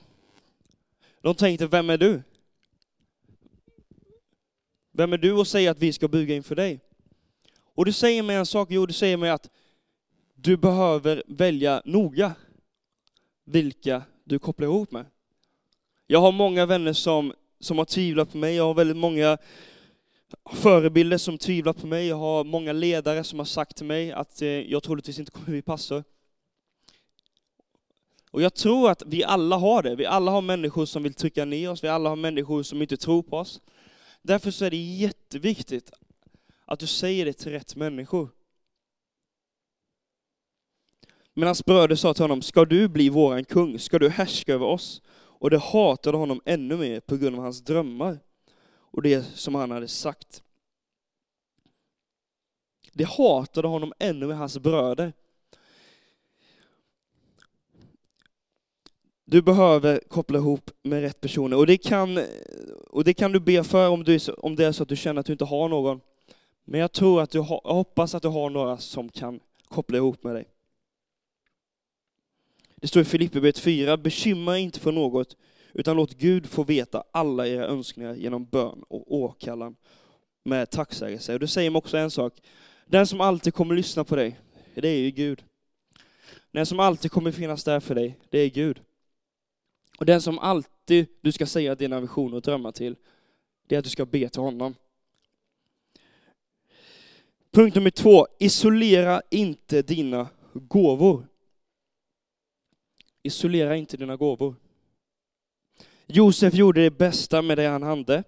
De 1.23 1.35
tänkte, 1.35 1.67
vem 1.67 1.91
är 1.91 1.99
du? 1.99 2.23
Vem 4.93 5.13
är 5.13 5.19
du 5.19 5.33
och 5.33 5.47
säger 5.47 5.71
att 5.71 5.79
vi 5.79 5.93
ska 5.93 6.09
buga 6.09 6.35
inför 6.35 6.55
dig? 6.55 6.81
Och 7.75 7.85
du 7.85 7.93
säger 7.93 8.23
mig 8.23 8.37
en 8.37 8.47
sak, 8.47 8.69
jo 8.71 8.87
du 8.87 8.93
säger 8.93 9.17
mig 9.17 9.31
att 9.31 9.51
du 10.35 10.57
behöver 10.57 11.23
välja 11.27 11.83
noga 11.85 12.33
vilka 13.45 14.03
du 14.25 14.39
kopplar 14.39 14.67
ihop 14.67 14.91
med. 14.91 15.07
Jag 16.07 16.21
har 16.21 16.33
många 16.33 16.67
vänner 16.67 16.93
som, 16.93 17.33
som 17.61 17.79
har 17.79 17.85
tvivlat 17.85 18.33
på 18.33 18.39
mig, 18.39 18.57
jag 18.57 18.65
har 18.65 18.75
väldigt 18.75 18.97
många 18.97 19.39
förebilder 20.53 21.19
som 21.19 21.39
tvivlar 21.39 21.73
på 21.73 21.87
mig, 21.87 22.07
jag 22.07 22.17
har 22.17 22.45
många 22.45 22.73
ledare 22.73 23.25
som 23.25 23.39
har 23.39 23.47
sagt 23.47 23.77
till 23.77 23.87
mig 23.87 24.13
att 24.13 24.43
eh, 24.43 24.49
jag 24.49 24.83
troligtvis 24.83 25.19
inte 25.19 25.31
kommer 25.31 25.51
bli 25.51 25.63
pastor. 25.63 26.05
Och 28.31 28.43
jag 28.43 28.55
tror 28.55 28.91
att 28.91 29.03
vi 29.07 29.25
alla 29.25 29.57
har 29.57 29.83
det, 29.83 29.97
vi 29.97 30.07
alla 30.07 30.31
har 30.31 30.43
människor 30.43 30.87
som 30.87 31.03
vill 31.03 31.15
trycka 31.15 31.45
ner 31.45 31.71
oss, 31.71 31.85
vi 31.85 31.89
alla 31.89 32.09
har 32.09 32.17
människor 32.17 32.63
som 32.63 32.83
inte 32.83 32.97
tror 32.97 33.23
på 33.23 33.37
oss. 33.37 33.61
Därför 34.23 34.51
så 34.51 34.65
är 34.65 34.71
det 34.71 34.77
jätteviktigt 34.77 35.93
att 36.65 36.79
du 36.79 36.87
säger 36.87 37.25
det 37.25 37.33
till 37.33 37.53
rätt 37.53 37.77
människor. 37.77 38.29
Men 41.35 41.47
hans 41.47 41.65
bröder 41.65 41.97
sa 41.97 42.15
till 42.15 42.25
honom, 42.25 42.43
ska 42.43 42.65
du 42.65 42.89
bli 42.89 43.09
våran 43.09 43.45
kung? 43.45 43.79
Ska 43.79 43.99
du 43.99 44.09
härska 44.09 44.55
över 44.55 44.67
oss? 44.67 45.03
Och 45.13 45.51
det 45.51 45.59
hatade 45.59 46.17
honom 46.17 46.41
ännu 46.45 46.77
mer 46.77 47.01
på 47.01 47.17
grund 47.17 47.37
av 47.37 47.43
hans 47.43 47.61
drömmar 47.65 48.19
och 48.73 49.03
det 49.03 49.23
som 49.23 49.55
han 49.55 49.71
hade 49.71 49.89
sagt. 49.89 50.43
Det 52.93 53.05
hatade 53.05 53.69
honom 53.69 53.93
ännu 53.99 54.27
mer, 54.27 54.35
hans 54.35 54.59
bröder. 54.59 55.13
Du 59.31 59.43
behöver 59.43 60.01
koppla 60.09 60.39
ihop 60.39 60.71
med 60.83 61.01
rätt 61.01 61.21
personer 61.21 61.57
och 61.57 61.67
det 61.67 61.77
kan, 61.77 62.19
och 62.91 63.05
det 63.05 63.15
kan 63.15 63.33
du 63.33 63.41
be 63.41 63.65
för 63.65 63.89
om, 63.89 64.05
du, 64.05 64.19
om 64.39 64.57
det 64.57 64.67
är 64.67 64.73
så 64.73 64.83
att 64.83 64.89
du 64.89 64.97
känner 64.97 65.21
att 65.21 65.27
du 65.27 65.33
inte 65.33 65.45
har 65.45 65.69
någon. 65.69 66.01
Men 66.65 66.81
jag 66.81 66.93
tror 66.93 67.23
att 67.23 67.31
du 67.31 67.39
ha, 67.39 67.61
jag 67.65 67.75
hoppas 67.75 68.15
att 68.15 68.23
du 68.23 68.29
har 68.29 68.51
några 68.51 68.79
som 68.79 69.09
kan 69.09 69.41
koppla 69.69 69.97
ihop 69.97 70.25
med 70.25 70.35
dig. 70.35 70.49
Det 72.77 72.87
står 72.89 73.03
i 73.03 73.05
Filipperbrevet 73.05 73.59
4, 73.59 73.97
bekymra 73.97 74.59
inte 74.59 74.81
för 74.81 74.93
något, 74.93 75.37
utan 75.73 75.97
låt 75.97 76.15
Gud 76.15 76.47
få 76.47 76.65
veta 76.65 77.05
alla 77.11 77.47
era 77.47 77.67
önskningar 77.67 78.15
genom 78.15 78.45
bön 78.45 78.85
och 78.89 79.15
åkallan 79.15 79.77
med 80.45 80.71
tacksägelse. 80.71 81.35
Och 81.35 81.41
det 81.41 81.49
säger 81.49 81.71
mig 81.71 81.79
också 81.79 81.97
en 81.97 82.11
sak, 82.11 82.33
den 82.87 83.07
som 83.07 83.21
alltid 83.21 83.55
kommer 83.55 83.75
lyssna 83.75 84.05
på 84.05 84.17
dig, 84.17 84.41
det 84.75 84.89
är 84.89 84.99
ju 84.99 85.11
Gud. 85.11 85.45
Den 86.51 86.67
som 86.67 86.81
alltid 86.81 87.11
kommer 87.11 87.33
finnas 87.33 87.65
där 87.65 87.81
för 87.81 87.95
dig, 87.95 88.19
det 88.31 88.39
är 88.39 88.51
Gud. 88.51 88.81
Och 90.01 90.07
den 90.07 90.23
som 90.23 90.39
alltid 90.39 91.07
du 91.21 91.33
ska 91.33 91.47
säga 91.47 91.75
dina 91.75 92.01
visioner 92.01 92.37
och 92.37 92.43
drömmar 92.43 92.73
till, 92.73 92.97
det 93.67 93.75
är 93.75 93.79
att 93.79 93.85
du 93.85 93.91
ska 93.91 94.07
be 94.07 94.29
till 94.29 94.41
honom. 94.41 94.75
Punkt 97.51 97.75
nummer 97.75 97.91
två, 97.91 98.27
isolera 98.39 99.23
inte 99.31 99.83
dina 99.83 100.29
gåvor. 100.53 101.27
Isolera 103.23 103.77
inte 103.77 103.97
dina 103.97 104.17
gåvor. 104.17 104.55
Josef 106.07 106.55
gjorde 106.55 106.83
det 106.83 106.91
bästa 106.91 107.43
med 107.43 107.59
det 107.59 107.67
han 107.67 107.83
hade. 107.83 108.25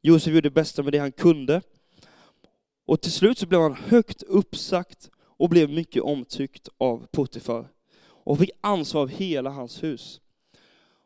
Josef 0.00 0.34
gjorde 0.34 0.48
det 0.48 0.54
bästa 0.54 0.82
med 0.82 0.92
det 0.92 0.98
han 0.98 1.12
kunde. 1.12 1.62
Och 2.84 3.00
till 3.00 3.12
slut 3.12 3.38
så 3.38 3.46
blev 3.46 3.60
han 3.60 3.74
högt 3.74 4.22
uppsagt 4.22 5.10
och 5.16 5.48
blev 5.48 5.70
mycket 5.70 6.02
omtyckt 6.02 6.68
av 6.78 7.06
Potifar. 7.06 7.68
Och 8.02 8.38
fick 8.38 8.50
ansvar 8.60 9.02
av 9.02 9.08
hela 9.08 9.50
hans 9.50 9.82
hus. 9.82 10.20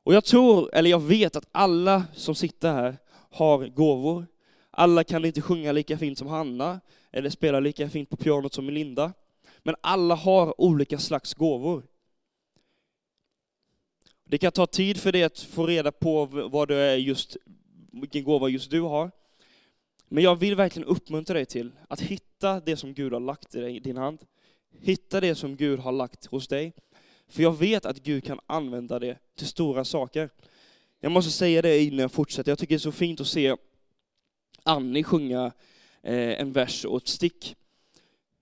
Och 0.04 0.14
jag 0.14 0.24
tror, 0.24 0.74
eller 0.74 0.90
jag 0.90 1.00
vet 1.00 1.36
att 1.36 1.48
alla 1.52 2.04
som 2.14 2.34
sitter 2.34 2.72
här 2.72 2.98
har 3.30 3.68
gåvor. 3.68 4.26
Alla 4.70 5.04
kan 5.04 5.24
inte 5.24 5.40
sjunga 5.40 5.72
lika 5.72 5.98
fint 5.98 6.18
som 6.18 6.28
Hanna, 6.28 6.80
eller 7.12 7.30
spela 7.30 7.60
lika 7.60 7.90
fint 7.90 8.10
på 8.10 8.16
pianot 8.16 8.54
som 8.54 8.66
Melinda. 8.66 9.12
Men 9.62 9.74
alla 9.80 10.14
har 10.14 10.60
olika 10.60 10.98
slags 10.98 11.34
gåvor. 11.34 11.82
Det 14.24 14.38
kan 14.38 14.52
ta 14.52 14.66
tid 14.66 15.00
för 15.00 15.12
dig 15.12 15.22
att 15.22 15.38
få 15.40 15.66
reda 15.66 15.92
på 15.92 16.24
vad 16.26 16.68
det 16.68 16.76
är 16.76 16.96
just, 16.96 17.36
vilken 17.92 18.24
gåva 18.24 18.48
just 18.48 18.70
du 18.70 18.80
har. 18.80 19.10
Men 20.08 20.24
jag 20.24 20.36
vill 20.36 20.56
verkligen 20.56 20.88
uppmuntra 20.88 21.34
dig 21.34 21.46
till 21.46 21.72
att 21.88 22.00
hitta 22.00 22.60
det 22.60 22.76
som 22.76 22.94
Gud 22.94 23.12
har 23.12 23.20
lagt 23.20 23.54
i 23.54 23.78
din 23.78 23.96
hand. 23.96 24.18
Hitta 24.80 25.20
det 25.20 25.34
som 25.34 25.56
Gud 25.56 25.78
har 25.78 25.92
lagt 25.92 26.26
hos 26.26 26.48
dig. 26.48 26.72
För 27.28 27.42
jag 27.42 27.58
vet 27.58 27.86
att 27.86 28.02
Gud 28.02 28.24
kan 28.24 28.40
använda 28.46 28.98
det 28.98 29.18
till 29.36 29.46
stora 29.46 29.84
saker. 29.84 30.30
Jag 31.00 31.12
måste 31.12 31.30
säga 31.30 31.62
det 31.62 31.82
innan 31.82 31.98
jag 31.98 32.12
fortsätter. 32.12 32.50
Jag 32.50 32.58
tycker 32.58 32.74
det 32.74 32.76
är 32.76 32.78
så 32.78 32.92
fint 32.92 33.20
att 33.20 33.26
se 33.26 33.56
Annie 34.62 35.02
sjunga 35.02 35.52
eh, 36.02 36.40
en 36.40 36.52
vers 36.52 36.84
och 36.84 36.96
ett 36.96 37.08
stick. 37.08 37.56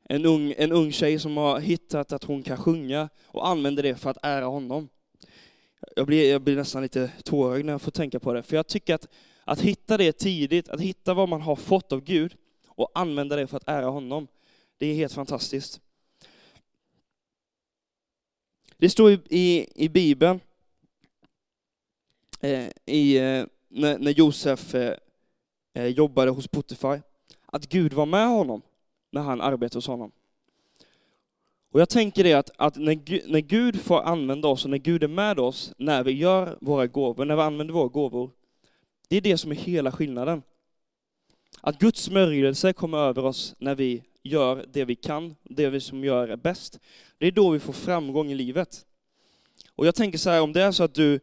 En 0.08 0.26
ung, 0.26 0.54
en 0.58 0.72
ung 0.72 0.92
tjej 0.92 1.18
som 1.18 1.36
har 1.36 1.60
hittat 1.60 2.12
att 2.12 2.24
hon 2.24 2.42
kan 2.42 2.56
sjunga 2.56 3.08
och 3.26 3.48
använder 3.48 3.82
det 3.82 3.96
för 3.96 4.10
att 4.10 4.18
ära 4.22 4.44
honom. 4.44 4.88
Jag 5.96 6.06
blir, 6.06 6.30
jag 6.30 6.42
blir 6.42 6.56
nästan 6.56 6.82
lite 6.82 7.10
tårögd 7.24 7.64
när 7.64 7.72
jag 7.72 7.82
får 7.82 7.90
tänka 7.90 8.20
på 8.20 8.32
det, 8.32 8.42
för 8.42 8.56
jag 8.56 8.66
tycker 8.66 8.94
att, 8.94 9.08
att 9.44 9.60
hitta 9.60 9.96
det 9.96 10.12
tidigt, 10.12 10.68
att 10.68 10.80
hitta 10.80 11.14
vad 11.14 11.28
man 11.28 11.40
har 11.40 11.56
fått 11.56 11.92
av 11.92 12.00
Gud 12.00 12.34
och 12.66 12.90
använda 12.94 13.36
det 13.36 13.46
för 13.46 13.56
att 13.56 13.68
ära 13.68 13.86
honom, 13.86 14.28
det 14.78 14.86
är 14.86 14.94
helt 14.94 15.12
fantastiskt. 15.12 15.80
Det 18.82 18.90
står 18.90 19.10
i, 19.10 19.20
i, 19.30 19.66
i 19.74 19.88
Bibeln, 19.88 20.40
eh, 22.40 22.68
i, 22.86 23.18
eh, 23.18 23.44
när, 23.68 23.98
när 23.98 24.10
Josef 24.10 24.74
eh, 24.74 24.96
eh, 25.74 25.86
jobbade 25.86 26.30
hos 26.30 26.48
Potifar, 26.48 27.02
att 27.46 27.68
Gud 27.68 27.92
var 27.92 28.06
med 28.06 28.28
honom 28.28 28.62
när 29.10 29.20
han 29.20 29.40
arbetade 29.40 29.76
hos 29.76 29.86
honom. 29.86 30.12
Och 31.72 31.80
jag 31.80 31.88
tänker 31.88 32.24
det 32.24 32.32
att, 32.32 32.50
att 32.56 32.76
när, 32.76 32.94
Gud, 32.94 33.22
när 33.26 33.40
Gud 33.40 33.80
får 33.80 34.02
använda 34.02 34.48
oss 34.48 34.64
och 34.64 34.70
när 34.70 34.78
Gud 34.78 35.02
är 35.02 35.08
med 35.08 35.38
oss 35.38 35.72
när 35.78 36.04
vi 36.04 36.12
gör 36.12 36.58
våra 36.60 36.86
gåvor, 36.86 37.24
när 37.24 37.36
vi 37.36 37.42
använder 37.42 37.74
våra 37.74 37.88
gåvor, 37.88 38.30
det 39.08 39.16
är 39.16 39.20
det 39.20 39.38
som 39.38 39.50
är 39.50 39.56
hela 39.56 39.92
skillnaden. 39.92 40.42
Att 41.60 41.78
Guds 41.78 42.02
smörjelse 42.02 42.72
kommer 42.72 42.98
över 42.98 43.24
oss 43.24 43.54
när 43.58 43.74
vi 43.74 44.02
gör 44.22 44.66
det 44.72 44.84
vi 44.84 44.94
kan, 44.94 45.36
det 45.42 45.70
vi 45.70 45.80
som 45.80 46.04
gör 46.04 46.28
är 46.28 46.36
bäst. 46.36 46.80
Det 47.18 47.26
är 47.26 47.32
då 47.32 47.50
vi 47.50 47.58
får 47.58 47.72
framgång 47.72 48.30
i 48.30 48.34
livet. 48.34 48.86
Och 49.74 49.86
jag 49.86 49.94
tänker 49.94 50.18
så 50.18 50.30
här, 50.30 50.40
om 50.40 50.52
det 50.52 50.62
är 50.62 50.72
så 50.72 50.84
att 50.84 50.94
du 50.94 51.20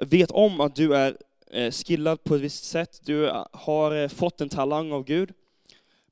vet 0.00 0.30
om 0.30 0.60
att 0.60 0.74
du 0.74 0.94
är 0.94 1.16
eh, 1.50 1.70
skillad 1.70 2.24
på 2.24 2.34
ett 2.34 2.40
visst 2.40 2.64
sätt, 2.64 3.00
du 3.04 3.32
har 3.52 3.96
eh, 3.96 4.08
fått 4.08 4.40
en 4.40 4.48
talang 4.48 4.92
av 4.92 5.04
Gud, 5.04 5.32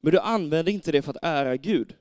men 0.00 0.12
du 0.12 0.18
använder 0.18 0.72
inte 0.72 0.92
det 0.92 1.02
för 1.02 1.10
att 1.10 1.24
ära 1.24 1.56
Gud, 1.56 1.94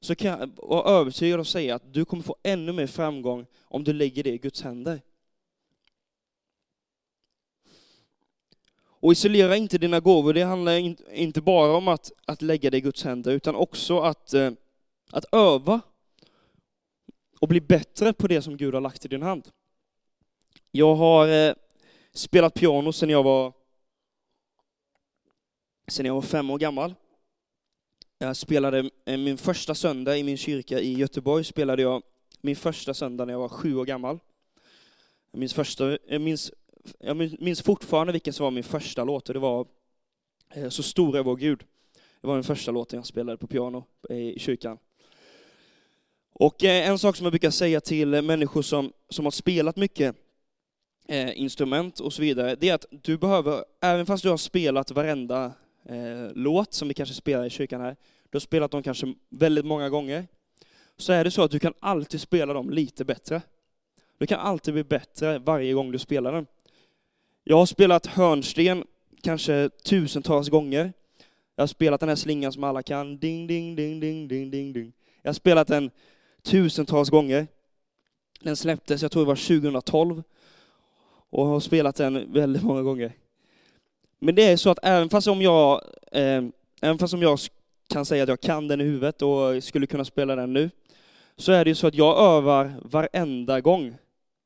så 0.00 0.14
kan 0.14 0.30
jag 0.30 0.50
vara 0.56 0.90
övertygad 0.90 1.40
och 1.40 1.46
säga 1.46 1.74
att 1.74 1.94
du 1.94 2.04
kommer 2.04 2.22
få 2.22 2.36
ännu 2.42 2.72
mer 2.72 2.86
framgång 2.86 3.46
om 3.64 3.84
du 3.84 3.92
lägger 3.92 4.22
det 4.22 4.30
i 4.30 4.38
Guds 4.38 4.62
händer. 4.62 5.00
Och 9.02 9.12
isolera 9.12 9.56
inte 9.56 9.78
dina 9.78 10.00
gåvor, 10.00 10.34
det 10.34 10.42
handlar 10.42 10.76
inte 11.12 11.40
bara 11.40 11.76
om 11.76 11.88
att, 11.88 12.12
att 12.24 12.42
lägga 12.42 12.70
det 12.70 12.76
i 12.76 12.80
Guds 12.80 13.04
händer, 13.04 13.32
utan 13.32 13.54
också 13.54 14.00
att, 14.00 14.34
eh, 14.34 14.50
att 15.10 15.24
öva 15.32 15.80
och 17.40 17.48
bli 17.48 17.60
bättre 17.60 18.12
på 18.12 18.26
det 18.26 18.42
som 18.42 18.56
Gud 18.56 18.74
har 18.74 18.80
lagt 18.80 19.04
i 19.04 19.08
din 19.08 19.22
hand. 19.22 19.48
Jag 20.70 20.94
har 20.94 21.28
eh, 21.28 21.54
spelat 22.12 22.54
piano 22.54 22.92
sedan 22.92 23.10
jag 23.10 23.22
var, 23.22 23.52
sedan 25.88 26.06
jag 26.06 26.14
var 26.14 26.22
fem 26.22 26.50
år 26.50 26.58
gammal. 26.58 26.94
Jag 28.18 28.36
spelade 28.36 28.90
eh, 29.04 29.18
min 29.18 29.38
första 29.38 29.74
söndag 29.74 30.18
i 30.18 30.22
min 30.22 30.36
kyrka 30.36 30.80
i 30.80 30.94
Göteborg, 30.94 31.44
spelade 31.44 31.82
jag 31.82 32.02
min 32.40 32.56
första 32.56 32.94
söndag 32.94 33.24
när 33.24 33.32
jag 33.32 33.40
var 33.40 33.48
sju 33.48 33.76
år 33.76 33.84
gammal. 33.84 34.18
Jag 35.30 35.38
minns, 35.38 35.54
första, 35.54 35.98
jag 36.06 36.20
minns, 36.20 36.52
jag 36.98 37.40
minns 37.40 37.62
fortfarande 37.62 38.12
vilken 38.12 38.32
som 38.32 38.44
var 38.44 38.50
min 38.50 38.64
första 38.64 39.04
låt, 39.04 39.28
och 39.28 39.34
det 39.34 39.40
var 39.40 39.66
eh, 40.54 40.68
Så 40.68 40.82
stor 40.82 41.16
är 41.16 41.22
vår 41.22 41.36
Gud. 41.36 41.64
Det 42.20 42.26
var 42.26 42.34
den 42.34 42.44
första 42.44 42.70
låten 42.70 42.96
jag 42.96 43.06
spelade 43.06 43.38
på 43.38 43.46
piano 43.46 43.84
eh, 44.10 44.16
i 44.16 44.38
kyrkan. 44.38 44.78
Och 46.32 46.64
eh, 46.64 46.88
en 46.88 46.98
sak 46.98 47.16
som 47.16 47.24
jag 47.24 47.32
brukar 47.32 47.50
säga 47.50 47.80
till 47.80 48.22
människor 48.22 48.62
som, 48.62 48.92
som 49.08 49.26
har 49.26 49.30
spelat 49.30 49.76
mycket 49.76 50.16
instrument 51.34 52.00
och 52.00 52.12
så 52.12 52.22
vidare, 52.22 52.56
det 52.60 52.68
är 52.68 52.74
att 52.74 52.86
du 52.90 53.18
behöver, 53.18 53.64
även 53.80 54.06
fast 54.06 54.22
du 54.22 54.30
har 54.30 54.36
spelat 54.36 54.90
varenda 54.90 55.52
låt 56.34 56.74
som 56.74 56.88
vi 56.88 56.94
kanske 56.94 57.14
spelar 57.14 57.44
i 57.44 57.50
kyrkan 57.50 57.80
här, 57.80 57.96
du 58.30 58.36
har 58.36 58.40
spelat 58.40 58.70
dem 58.70 58.82
kanske 58.82 59.14
väldigt 59.28 59.64
många 59.64 59.88
gånger, 59.88 60.26
så 60.96 61.12
är 61.12 61.24
det 61.24 61.30
så 61.30 61.42
att 61.42 61.50
du 61.50 61.58
kan 61.58 61.74
alltid 61.80 62.20
spela 62.20 62.52
dem 62.52 62.70
lite 62.70 63.04
bättre. 63.04 63.42
Du 64.18 64.26
kan 64.26 64.40
alltid 64.40 64.74
bli 64.74 64.84
bättre 64.84 65.38
varje 65.38 65.72
gång 65.72 65.92
du 65.92 65.98
spelar 65.98 66.32
den. 66.32 66.46
Jag 67.44 67.56
har 67.56 67.66
spelat 67.66 68.06
hörnsten 68.06 68.84
kanske 69.22 69.70
tusentals 69.84 70.48
gånger. 70.48 70.92
Jag 71.56 71.62
har 71.62 71.66
spelat 71.66 72.00
den 72.00 72.08
här 72.08 72.16
slingan 72.16 72.52
som 72.52 72.64
alla 72.64 72.82
kan, 72.82 73.18
ding, 73.18 73.46
ding, 73.46 73.76
ding, 73.76 74.00
ding, 74.00 74.28
ding, 74.28 74.50
ding, 74.50 74.72
ding. 74.72 74.92
Jag 75.22 75.28
har 75.28 75.34
spelat 75.34 75.68
den 75.68 75.90
tusentals 76.42 77.10
gånger. 77.10 77.46
Den 78.40 78.56
släpptes, 78.56 79.02
jag 79.02 79.12
tror 79.12 79.22
det 79.22 79.28
var 79.28 79.60
2012, 79.60 80.22
och 81.30 81.46
har 81.46 81.60
spelat 81.60 81.96
den 81.96 82.32
väldigt 82.32 82.62
många 82.62 82.82
gånger. 82.82 83.12
Men 84.18 84.34
det 84.34 84.44
är 84.44 84.56
så 84.56 84.70
att 84.70 84.78
även 84.82 85.08
fast 85.08 85.28
om 85.28 85.42
jag, 85.42 85.82
eh, 86.12 86.42
även 86.80 86.98
fast 86.98 87.14
om 87.14 87.22
jag 87.22 87.38
kan 87.88 88.04
säga 88.04 88.22
att 88.22 88.28
jag 88.28 88.40
kan 88.40 88.68
den 88.68 88.80
i 88.80 88.84
huvudet 88.84 89.22
och 89.22 89.64
skulle 89.64 89.86
kunna 89.86 90.04
spela 90.04 90.36
den 90.36 90.52
nu, 90.52 90.70
så 91.36 91.52
är 91.52 91.64
det 91.64 91.70
ju 91.70 91.74
så 91.74 91.86
att 91.86 91.94
jag 91.94 92.18
övar 92.18 92.72
varenda 92.82 93.60
gång 93.60 93.96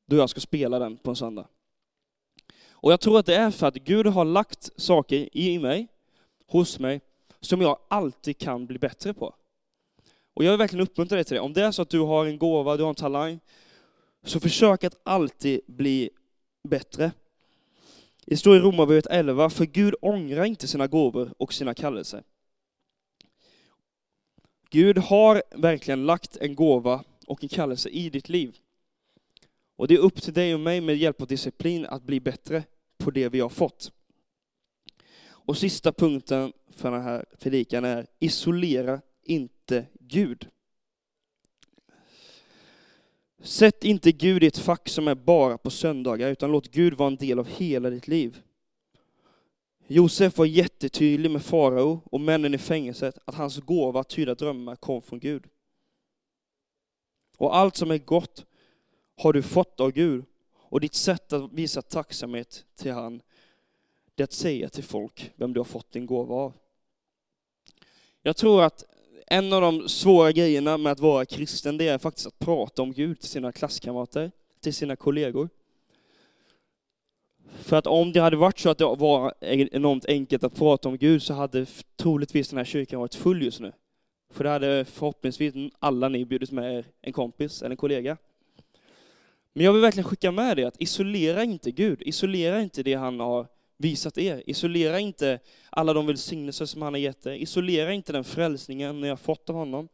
då 0.05 0.15
jag 0.15 0.29
ska 0.29 0.39
spela 0.39 0.79
den 0.79 0.97
på 0.97 1.09
en 1.09 1.15
söndag. 1.15 1.47
Och 2.79 2.91
jag 2.91 2.99
tror 2.99 3.19
att 3.19 3.25
det 3.25 3.35
är 3.35 3.51
för 3.51 3.67
att 3.67 3.75
Gud 3.75 4.07
har 4.07 4.25
lagt 4.25 4.69
saker 4.75 5.37
i 5.37 5.59
mig, 5.59 5.87
hos 6.47 6.79
mig, 6.79 7.01
som 7.39 7.61
jag 7.61 7.77
alltid 7.87 8.37
kan 8.37 8.65
bli 8.65 8.79
bättre 8.79 9.13
på. 9.13 9.35
Och 10.33 10.43
jag 10.43 10.51
vill 10.51 10.57
verkligen 10.57 10.83
uppmuntra 10.83 11.15
dig 11.15 11.25
till 11.25 11.35
det. 11.35 11.41
Om 11.41 11.53
det 11.53 11.63
är 11.63 11.71
så 11.71 11.81
att 11.81 11.89
du 11.89 11.99
har 11.99 12.25
en 12.25 12.37
gåva, 12.37 12.77
du 12.77 12.83
har 12.83 12.89
en 12.89 12.95
talang, 12.95 13.39
så 14.23 14.39
försök 14.39 14.83
att 14.83 14.99
alltid 15.03 15.61
bli 15.65 16.09
bättre. 16.63 17.11
Det 18.25 18.37
står 18.37 18.57
i 18.57 18.59
Romarbrevet 18.59 19.07
11, 19.07 19.49
för 19.49 19.65
Gud 19.65 19.95
ångrar 20.01 20.45
inte 20.45 20.67
sina 20.67 20.87
gåvor 20.87 21.33
och 21.37 21.53
sina 21.53 21.73
kallelser. 21.73 22.23
Gud 24.69 24.97
har 24.97 25.43
verkligen 25.55 26.05
lagt 26.05 26.37
en 26.37 26.55
gåva 26.55 27.03
och 27.27 27.43
en 27.43 27.49
kallelse 27.49 27.89
i 27.89 28.09
ditt 28.09 28.29
liv. 28.29 28.57
Och 29.77 29.87
det 29.87 29.95
är 29.95 29.99
upp 29.99 30.21
till 30.21 30.33
dig 30.33 30.53
och 30.53 30.59
mig 30.59 30.81
med 30.81 30.97
hjälp 30.97 31.21
av 31.21 31.27
disciplin 31.27 31.85
att 31.85 32.03
bli 32.03 32.19
bättre 32.19 32.63
på 32.97 33.11
det 33.11 33.29
vi 33.29 33.39
har 33.39 33.49
fått. 33.49 33.91
Och 35.27 35.57
sista 35.57 35.91
punkten 35.91 36.53
för 36.69 36.91
den 36.91 37.01
här 37.01 37.25
predikan 37.39 37.85
är, 37.85 38.07
isolera 38.19 39.01
inte 39.23 39.85
Gud. 39.99 40.49
Sätt 43.41 43.83
inte 43.83 44.11
Gud 44.11 44.43
i 44.43 44.47
ett 44.47 44.57
fack 44.57 44.89
som 44.89 45.07
är 45.07 45.15
bara 45.15 45.57
på 45.57 45.69
söndagar, 45.69 46.29
utan 46.29 46.51
låt 46.51 46.71
Gud 46.71 46.93
vara 46.93 47.07
en 47.07 47.15
del 47.15 47.39
av 47.39 47.47
hela 47.47 47.89
ditt 47.89 48.07
liv. 48.07 48.41
Josef 49.87 50.37
var 50.37 50.45
jättetydlig 50.45 51.31
med 51.31 51.43
farao 51.43 52.01
och 52.05 52.21
männen 52.21 52.53
i 52.53 52.57
fängelset 52.57 53.17
att 53.25 53.35
hans 53.35 53.57
gåva 53.59 53.99
att 53.99 54.09
tyda 54.09 54.35
drömmar 54.35 54.75
kom 54.75 55.01
från 55.01 55.19
Gud. 55.19 55.43
Och 57.37 57.55
allt 57.55 57.75
som 57.75 57.91
är 57.91 57.97
gott 57.97 58.45
har 59.17 59.33
du 59.33 59.41
fått 59.41 59.79
av 59.79 59.91
Gud, 59.91 60.25
och 60.69 60.79
ditt 60.79 60.95
sätt 60.95 61.33
att 61.33 61.53
visa 61.53 61.81
tacksamhet 61.81 62.65
till 62.75 62.91
han, 62.91 63.21
det 64.15 64.23
är 64.23 64.23
att 64.23 64.33
säga 64.33 64.69
till 64.69 64.83
folk 64.83 65.31
vem 65.35 65.53
du 65.53 65.59
har 65.59 65.65
fått 65.65 65.91
din 65.91 66.05
gåva 66.05 66.35
av. 66.35 66.53
Jag 68.21 68.37
tror 68.37 68.63
att 68.63 68.83
en 69.27 69.53
av 69.53 69.61
de 69.61 69.89
svåra 69.89 70.31
grejerna 70.31 70.77
med 70.77 70.91
att 70.91 70.99
vara 70.99 71.25
kristen, 71.25 71.77
det 71.77 71.87
är 71.87 71.97
faktiskt 71.97 72.27
att 72.27 72.39
prata 72.39 72.81
om 72.81 72.93
Gud 72.93 73.19
till 73.19 73.29
sina 73.29 73.51
klasskamrater, 73.51 74.31
till 74.61 74.73
sina 74.73 74.95
kollegor. 74.95 75.49
För 77.59 77.77
att 77.77 77.87
om 77.87 78.13
det 78.13 78.19
hade 78.19 78.37
varit 78.37 78.59
så 78.59 78.69
att 78.69 78.77
det 78.77 78.85
var 78.85 79.33
enormt 79.41 80.05
enkelt 80.05 80.43
att 80.43 80.55
prata 80.55 80.89
om 80.89 80.97
Gud 80.97 81.21
så 81.23 81.33
hade 81.33 81.65
troligtvis 81.95 82.49
den 82.49 82.57
här 82.57 82.65
kyrkan 82.65 82.99
varit 82.99 83.15
full 83.15 83.43
just 83.43 83.59
nu. 83.59 83.71
För 84.29 84.43
det 84.43 84.49
hade 84.49 84.85
förhoppningsvis 84.85 85.53
alla 85.79 86.09
ni 86.09 86.25
bjudit 86.25 86.51
med 86.51 86.77
er 86.77 86.85
en 87.01 87.13
kompis 87.13 87.61
eller 87.61 87.71
en 87.71 87.77
kollega. 87.77 88.17
Men 89.57 89.65
jag 89.65 89.73
vill 89.73 89.81
verkligen 89.81 90.09
skicka 90.09 90.31
med 90.31 90.57
det 90.57 90.63
att 90.63 90.81
isolera 90.81 91.43
inte 91.43 91.71
Gud, 91.71 92.01
isolera 92.01 92.61
inte 92.61 92.83
det 92.83 92.93
han 92.93 93.19
har 93.19 93.47
visat 93.77 94.17
er. 94.17 94.43
Isolera 94.45 94.99
inte 94.99 95.39
alla 95.69 95.93
de 95.93 96.07
välsignelser 96.07 96.65
som 96.65 96.81
han 96.81 96.93
har 96.93 96.99
gett 96.99 97.25
er. 97.25 97.31
Isolera 97.31 97.93
inte 97.93 98.13
den 98.13 98.23
frälsningen 98.23 99.01
ni 99.01 99.09
har 99.09 99.15
fått 99.15 99.49
av 99.49 99.55
honom. 99.55 99.87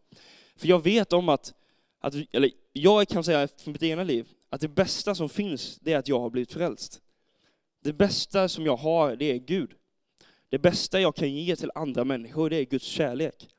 För 0.55 0.67
jag 0.67 0.83
vet 0.83 1.13
om 1.13 1.29
att, 1.29 1.53
att 1.99 2.13
eller 2.31 2.51
jag 2.73 3.07
kan 3.07 3.23
säga 3.23 3.47
från 3.57 3.71
mitt 3.71 3.83
egna 3.83 4.03
liv, 4.03 4.27
att 4.49 4.61
det 4.61 4.67
bästa 4.67 5.15
som 5.15 5.29
finns, 5.29 5.79
det 5.81 5.93
är 5.93 5.97
att 5.97 6.07
jag 6.07 6.19
har 6.19 6.29
blivit 6.29 6.53
frälst. 6.53 7.01
Det 7.83 7.93
bästa 7.93 8.49
som 8.49 8.65
jag 8.65 8.77
har, 8.77 9.15
det 9.15 9.25
är 9.31 9.37
Gud. 9.37 9.71
Det 10.49 10.59
bästa 10.59 11.01
jag 11.01 11.15
kan 11.15 11.33
ge 11.33 11.55
till 11.55 11.71
andra 11.75 12.03
människor, 12.03 12.49
det 12.49 12.57
är 12.57 12.63
Guds 12.63 12.85
kärlek. 12.85 13.49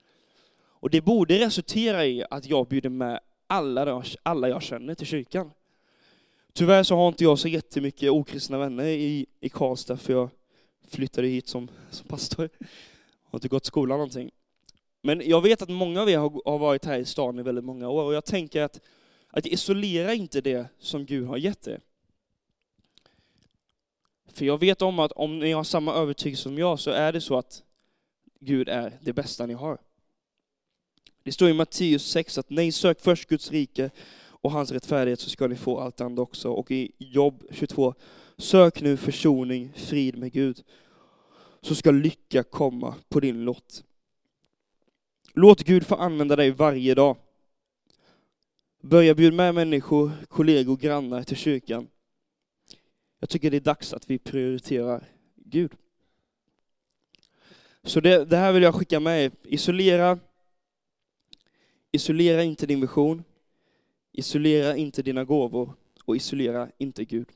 Och 0.56 0.90
det 0.90 1.00
borde 1.00 1.38
resultera 1.38 2.06
i 2.06 2.24
att 2.30 2.46
jag 2.46 2.68
bjuder 2.68 2.90
med 2.90 3.20
alla, 3.46 4.04
alla 4.22 4.48
jag 4.48 4.62
känner 4.62 4.94
till 4.94 5.06
kyrkan. 5.06 5.50
Tyvärr 6.56 6.82
så 6.82 6.96
har 6.96 7.08
inte 7.08 7.24
jag 7.24 7.38
så 7.38 7.48
jättemycket 7.48 8.10
okristna 8.10 8.58
vänner 8.58 8.84
i, 8.84 9.26
i 9.40 9.48
Karlstad, 9.48 9.96
för 9.96 10.12
jag 10.12 10.30
flyttade 10.88 11.26
hit 11.26 11.48
som, 11.48 11.68
som 11.90 12.08
pastor. 12.08 12.48
Jag 12.60 12.68
har 13.30 13.36
inte 13.36 13.48
gått 13.48 13.64
skolan 13.66 13.98
någonting. 13.98 14.30
Men 15.02 15.22
jag 15.24 15.40
vet 15.40 15.62
att 15.62 15.68
många 15.68 16.02
av 16.02 16.10
er 16.10 16.18
har, 16.18 16.42
har 16.44 16.58
varit 16.58 16.84
här 16.84 16.98
i 16.98 17.04
stan 17.04 17.38
i 17.38 17.42
väldigt 17.42 17.64
många 17.64 17.88
år, 17.88 18.04
och 18.04 18.14
jag 18.14 18.24
tänker 18.24 18.62
att, 18.62 18.80
att 19.30 19.46
isolera 19.46 20.14
inte 20.14 20.40
det 20.40 20.66
som 20.78 21.04
Gud 21.04 21.26
har 21.26 21.36
gett 21.36 21.66
er. 21.66 21.80
För 24.32 24.44
jag 24.44 24.60
vet 24.60 24.82
om 24.82 24.98
att 24.98 25.12
om 25.12 25.38
ni 25.38 25.52
har 25.52 25.64
samma 25.64 25.94
övertygelse 25.94 26.42
som 26.42 26.58
jag, 26.58 26.80
så 26.80 26.90
är 26.90 27.12
det 27.12 27.20
så 27.20 27.38
att 27.38 27.62
Gud 28.40 28.68
är 28.68 28.98
det 29.02 29.12
bästa 29.12 29.46
ni 29.46 29.54
har. 29.54 29.78
Det 31.22 31.32
står 31.32 31.50
i 31.50 31.52
Matteus 31.52 32.06
6 32.06 32.38
att 32.38 32.50
nej, 32.50 32.72
sök 32.72 33.00
först 33.00 33.28
Guds 33.28 33.50
rike 33.50 33.90
och 34.44 34.50
hans 34.50 34.72
rättfärdighet 34.72 35.20
så 35.20 35.30
ska 35.30 35.46
ni 35.46 35.57
få 35.57 35.80
allt 35.80 36.00
annat 36.00 36.18
också. 36.18 36.50
Och 36.50 36.70
i 36.70 36.92
Jobb 36.98 37.44
22, 37.50 37.94
sök 38.37 38.83
nu 38.83 38.96
försoning, 38.96 39.72
frid 39.74 40.18
med 40.18 40.33
Gud, 40.33 40.62
så 41.61 41.74
ska 41.74 41.90
lycka 41.90 42.42
komma 42.42 42.94
på 43.09 43.20
din 43.20 43.44
lott. 43.44 43.85
Låt 45.35 45.62
Gud 45.62 45.87
få 45.87 45.94
använda 45.94 46.37
dig 46.37 46.50
varje 46.50 46.94
dag. 46.94 47.16
Börja 48.80 49.14
bjuda 49.14 49.37
med 49.37 49.54
människor, 49.54 50.11
kollegor, 50.28 50.76
grannar 50.76 51.22
till 51.22 51.37
kyrkan. 51.37 51.88
Jag 53.20 53.28
tycker 53.28 53.50
det 53.50 53.57
är 53.57 53.61
dags 53.61 53.92
att 53.92 54.11
vi 54.11 54.18
prioriterar 54.18 55.04
Gud. 55.35 55.72
Så 57.83 58.00
det, 58.00 58.24
det 58.24 58.37
här 58.37 58.52
vill 58.52 58.62
jag 58.62 58.74
skicka 58.74 59.00
med 59.00 59.24
er. 59.24 59.33
Isolera, 59.42 60.18
isolera 61.92 62.42
inte 62.42 62.66
din 62.66 62.80
vision. 62.80 63.24
Isolera 64.16 64.77
inte 64.77 65.03
dina 65.03 65.24
gåvor 65.24 65.74
och 66.05 66.16
isolera 66.16 66.68
inte 66.79 67.05
Gud. 67.05 67.29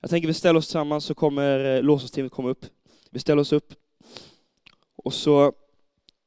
Jag 0.00 0.10
tänker 0.10 0.28
vi 0.28 0.34
ställer 0.34 0.58
oss 0.58 0.66
tillsammans 0.66 1.04
så 1.04 1.14
kommer 1.14 1.76
eh, 1.76 1.82
låtsasteamet 1.82 2.32
komma 2.32 2.48
upp. 2.48 2.66
Vi 3.10 3.18
ställer 3.18 3.42
oss 3.42 3.52
upp 3.52 3.74
och 4.96 5.14
så 5.14 5.52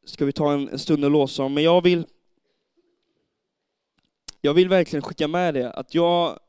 ska 0.05 0.25
vi 0.25 0.31
ta 0.31 0.53
en, 0.53 0.69
en 0.69 0.79
stund 0.79 1.05
och 1.05 1.11
lovsång. 1.11 1.53
Men 1.53 1.63
jag 1.63 1.83
vill, 1.83 2.05
jag 4.41 4.53
vill 4.53 4.69
verkligen 4.69 5.03
skicka 5.03 5.27
med 5.27 5.53
det 5.53 5.71
att 5.71 5.95
jag 5.95 6.39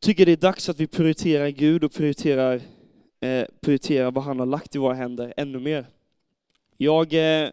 tycker 0.00 0.26
det 0.26 0.32
är 0.32 0.36
dags 0.36 0.68
att 0.68 0.80
vi 0.80 0.86
prioriterar 0.86 1.48
Gud 1.48 1.84
och 1.84 1.92
prioriterar, 1.92 2.60
eh, 3.20 3.44
prioriterar 3.60 4.10
vad 4.10 4.24
han 4.24 4.38
har 4.38 4.46
lagt 4.46 4.74
i 4.74 4.78
våra 4.78 4.94
händer 4.94 5.34
ännu 5.36 5.58
mer. 5.58 5.86
Jag 6.76 7.12
eh, 7.12 7.50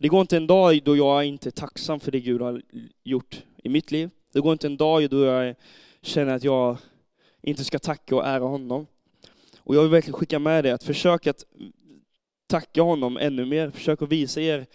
det 0.00 0.08
går 0.08 0.20
inte 0.20 0.36
en 0.36 0.46
dag 0.46 0.82
då 0.84 0.96
jag 0.96 1.24
inte 1.24 1.48
är 1.48 1.50
tacksam 1.50 2.00
för 2.00 2.12
det 2.12 2.20
Gud 2.20 2.40
har 2.40 2.62
gjort 3.04 3.42
i 3.62 3.68
mitt 3.68 3.90
liv. 3.90 4.10
Det 4.32 4.40
går 4.40 4.52
inte 4.52 4.66
en 4.66 4.76
dag 4.76 5.10
då 5.10 5.24
jag 5.24 5.54
känner 6.02 6.34
att 6.34 6.44
jag 6.44 6.76
inte 7.42 7.64
ska 7.64 7.78
tacka 7.78 8.16
och 8.16 8.26
ära 8.26 8.44
honom. 8.44 8.86
Och 9.58 9.76
jag 9.76 9.82
vill 9.82 9.90
verkligen 9.90 10.14
skicka 10.14 10.38
med 10.38 10.64
det 10.64 10.74
att 10.74 10.84
försök 10.84 11.26
att 11.26 11.44
tacka 12.46 12.82
honom 12.82 13.16
ännu 13.16 13.44
mer. 13.44 13.70
Försök 13.70 14.02
att 14.02 14.08
visa 14.08 14.40
er 14.40 14.66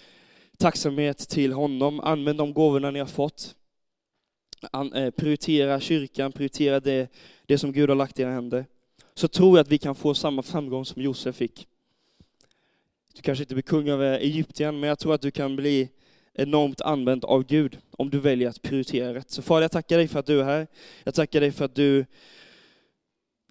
tacksamhet 0.57 1.17
till 1.17 1.53
honom. 1.53 1.99
Använd 1.99 2.37
de 2.37 2.53
gåvorna 2.53 2.91
ni 2.91 2.99
har 2.99 3.05
fått. 3.05 3.55
Eh, 4.95 5.09
prioritera 5.09 5.79
kyrkan, 5.79 6.31
prioritera 6.31 6.79
det, 6.79 7.11
det 7.45 7.57
som 7.57 7.71
Gud 7.71 7.89
har 7.89 7.95
lagt 7.95 8.19
i 8.19 8.21
era 8.21 8.31
händer. 8.31 8.65
Så 9.13 9.27
tror 9.27 9.57
jag 9.57 9.63
att 9.63 9.71
vi 9.71 9.77
kan 9.77 9.95
få 9.95 10.13
samma 10.13 10.41
framgång 10.41 10.85
som 10.85 11.01
Josef 11.01 11.35
fick. 11.35 11.67
Du 13.13 13.21
kanske 13.21 13.43
inte 13.43 13.53
blir 13.53 13.63
kung 13.63 13.89
över 13.89 14.13
eh, 14.13 14.19
Egypten, 14.19 14.79
men 14.79 14.87
jag 14.87 14.99
tror 14.99 15.13
att 15.13 15.21
du 15.21 15.31
kan 15.31 15.55
bli 15.55 15.89
enormt 16.33 16.81
använd 16.81 17.25
av 17.25 17.43
Gud 17.43 17.77
om 17.91 18.09
du 18.09 18.19
väljer 18.19 18.49
att 18.49 18.61
prioritera 18.61 19.13
rätt. 19.13 19.31
Så 19.31 19.41
Fader, 19.41 19.61
jag 19.61 19.71
tackar 19.71 19.97
dig 19.97 20.07
för 20.07 20.19
att 20.19 20.25
du 20.25 20.39
är 20.39 20.43
här. 20.43 20.67
Jag 21.03 21.13
tackar 21.13 21.41
dig 21.41 21.51
för 21.51 21.65
att 21.65 21.75
du 21.75 22.05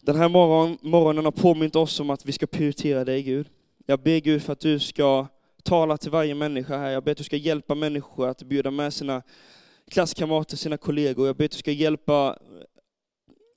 den 0.03 0.17
här 0.17 0.29
morgon, 0.29 0.79
morgonen 0.81 1.25
har 1.25 1.33
påmint 1.33 1.77
oss 1.77 2.01
om 2.01 2.11
att 2.11 2.27
vi 2.27 2.33
ska 2.33 2.47
prioritera 2.47 3.05
dig, 3.05 3.23
Gud. 3.23 3.49
Jag 3.87 4.01
ber 4.01 4.19
Gud 4.19 4.43
för 4.43 4.53
att 4.53 4.61
du 4.61 4.79
ska 4.79 5.27
tala 5.63 5.97
till 5.97 6.11
varje 6.11 6.35
människa 6.35 6.79
här. 6.79 6.91
Jag 6.91 7.05
ber 7.05 7.13
att 7.13 7.19
du 7.19 7.25
ska 7.25 7.37
hjälpa 7.37 7.75
människor 7.75 8.29
att 8.29 8.43
bjuda 8.43 8.71
med 8.71 8.95
sina 8.95 9.23
klasskamrater, 9.91 10.57
sina 10.57 10.77
kollegor. 10.77 11.27
Jag 11.27 11.37
ber 11.37 11.45
att 11.45 11.51
du 11.51 11.57
ska 11.57 11.71
hjälpa 11.71 12.39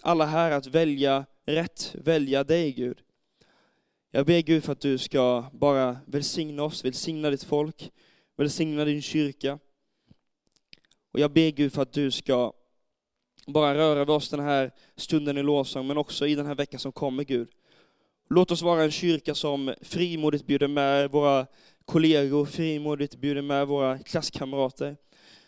alla 0.02 0.26
här 0.26 0.52
att 0.52 0.68
välja 0.68 1.26
rätt, 1.46 1.96
välja 1.96 2.44
dig, 2.44 2.72
Gud. 2.72 2.98
Jag 4.14 4.26
ber 4.26 4.42
Gud 4.42 4.64
för 4.64 4.72
att 4.72 4.82
du 4.82 4.98
ska 4.98 5.46
bara 5.54 5.98
välsigna 6.06 6.64
oss, 6.64 6.86
välsigna 6.86 7.30
ditt 7.30 7.44
folk, 7.44 7.92
välsigna 8.38 8.86
din 8.86 9.02
kyrka. 9.02 9.60
Och 11.12 11.20
jag 11.20 11.32
ber 11.32 11.52
Gud 11.52 11.74
för 11.74 11.82
att 11.82 11.94
du 11.94 12.12
ska 12.12 12.54
bara 13.48 13.76
röra 13.76 14.00
vid 14.00 14.10
oss 14.10 14.30
den 14.30 14.40
här 14.40 14.72
stunden 14.96 15.38
i 15.38 15.44
lovsång, 15.44 15.88
men 15.88 15.98
också 15.98 16.28
i 16.28 16.36
den 16.36 16.46
här 16.46 16.56
veckan 16.56 16.80
som 16.80 16.92
kommer 16.92 17.24
Gud. 17.24 17.50
Låt 18.30 18.52
oss 18.52 18.62
vara 18.62 18.84
en 18.84 18.92
kyrka 18.92 19.36
som 19.36 19.74
frimodigt 19.82 20.46
bjuder 20.46 20.68
med 20.68 21.12
våra 21.12 21.48
kollegor, 21.86 22.46
frimodigt 22.46 23.16
bjuder 23.16 23.42
med 23.42 23.68
våra 23.68 24.00
klasskamrater, 24.00 24.98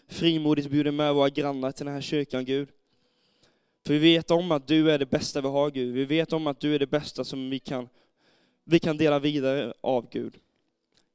frimodigt 0.08 0.70
bjuder 0.70 0.92
med 0.92 1.14
våra 1.14 1.30
grannar 1.30 1.72
till 1.72 1.86
den 1.86 1.94
här 1.94 2.02
kyrkan, 2.02 2.46
Gud. 2.46 2.70
För 3.86 3.94
vi 3.94 4.00
vet 4.00 4.32
om 4.32 4.52
att 4.52 4.68
du 4.68 4.92
är 4.92 5.00
det 5.00 5.06
bästa 5.06 5.42
vi 5.42 5.48
har, 5.48 5.72
Gud. 5.72 5.94
Vi 5.94 6.06
vet 6.06 6.34
om 6.34 6.48
att 6.48 6.60
du 6.60 6.76
är 6.76 6.80
det 6.80 6.88
bästa 6.88 7.24
som 7.24 7.50
vi 7.50 7.60
kan 7.60 7.90
vi 8.64 8.80
kan 8.80 8.98
dela 8.98 9.20
vidare 9.20 9.74
av 9.82 10.10
Gud. 10.10 10.40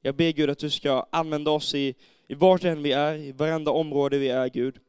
Jag 0.01 0.15
ber 0.15 0.31
Gud 0.31 0.49
att 0.49 0.59
du 0.59 0.69
ska 0.69 1.05
använda 1.11 1.51
oss 1.51 1.75
i, 1.75 1.95
i 2.27 2.33
vart 2.33 2.63
än 2.63 2.83
vi 2.83 2.91
är, 2.91 3.15
i 3.15 3.31
varenda 3.31 3.71
område 3.71 4.17
vi 4.17 4.29
är 4.29 4.49
Gud. 4.49 4.79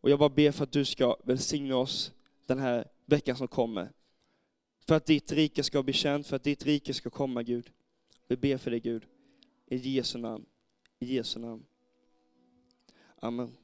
Och 0.00 0.10
jag 0.10 0.18
bara 0.18 0.28
ber 0.28 0.52
för 0.52 0.64
att 0.64 0.72
du 0.72 0.84
ska 0.84 1.16
välsigna 1.24 1.76
oss 1.76 2.12
den 2.46 2.58
här 2.58 2.88
veckan 3.06 3.36
som 3.36 3.48
kommer. 3.48 3.92
För 4.86 4.94
att 4.94 5.06
ditt 5.06 5.32
rike 5.32 5.62
ska 5.62 5.82
bli 5.82 5.92
känt, 5.92 6.26
för 6.26 6.36
att 6.36 6.44
ditt 6.44 6.66
rike 6.66 6.94
ska 6.94 7.10
komma 7.10 7.42
Gud. 7.42 7.70
Vi 8.28 8.36
ber 8.36 8.56
för 8.56 8.70
det 8.70 8.80
Gud. 8.80 9.04
I 9.66 9.76
Jesu 9.76 10.18
namn. 10.18 10.46
I 10.98 11.14
Jesu 11.14 11.40
namn. 11.40 11.64
Amen. 13.20 13.56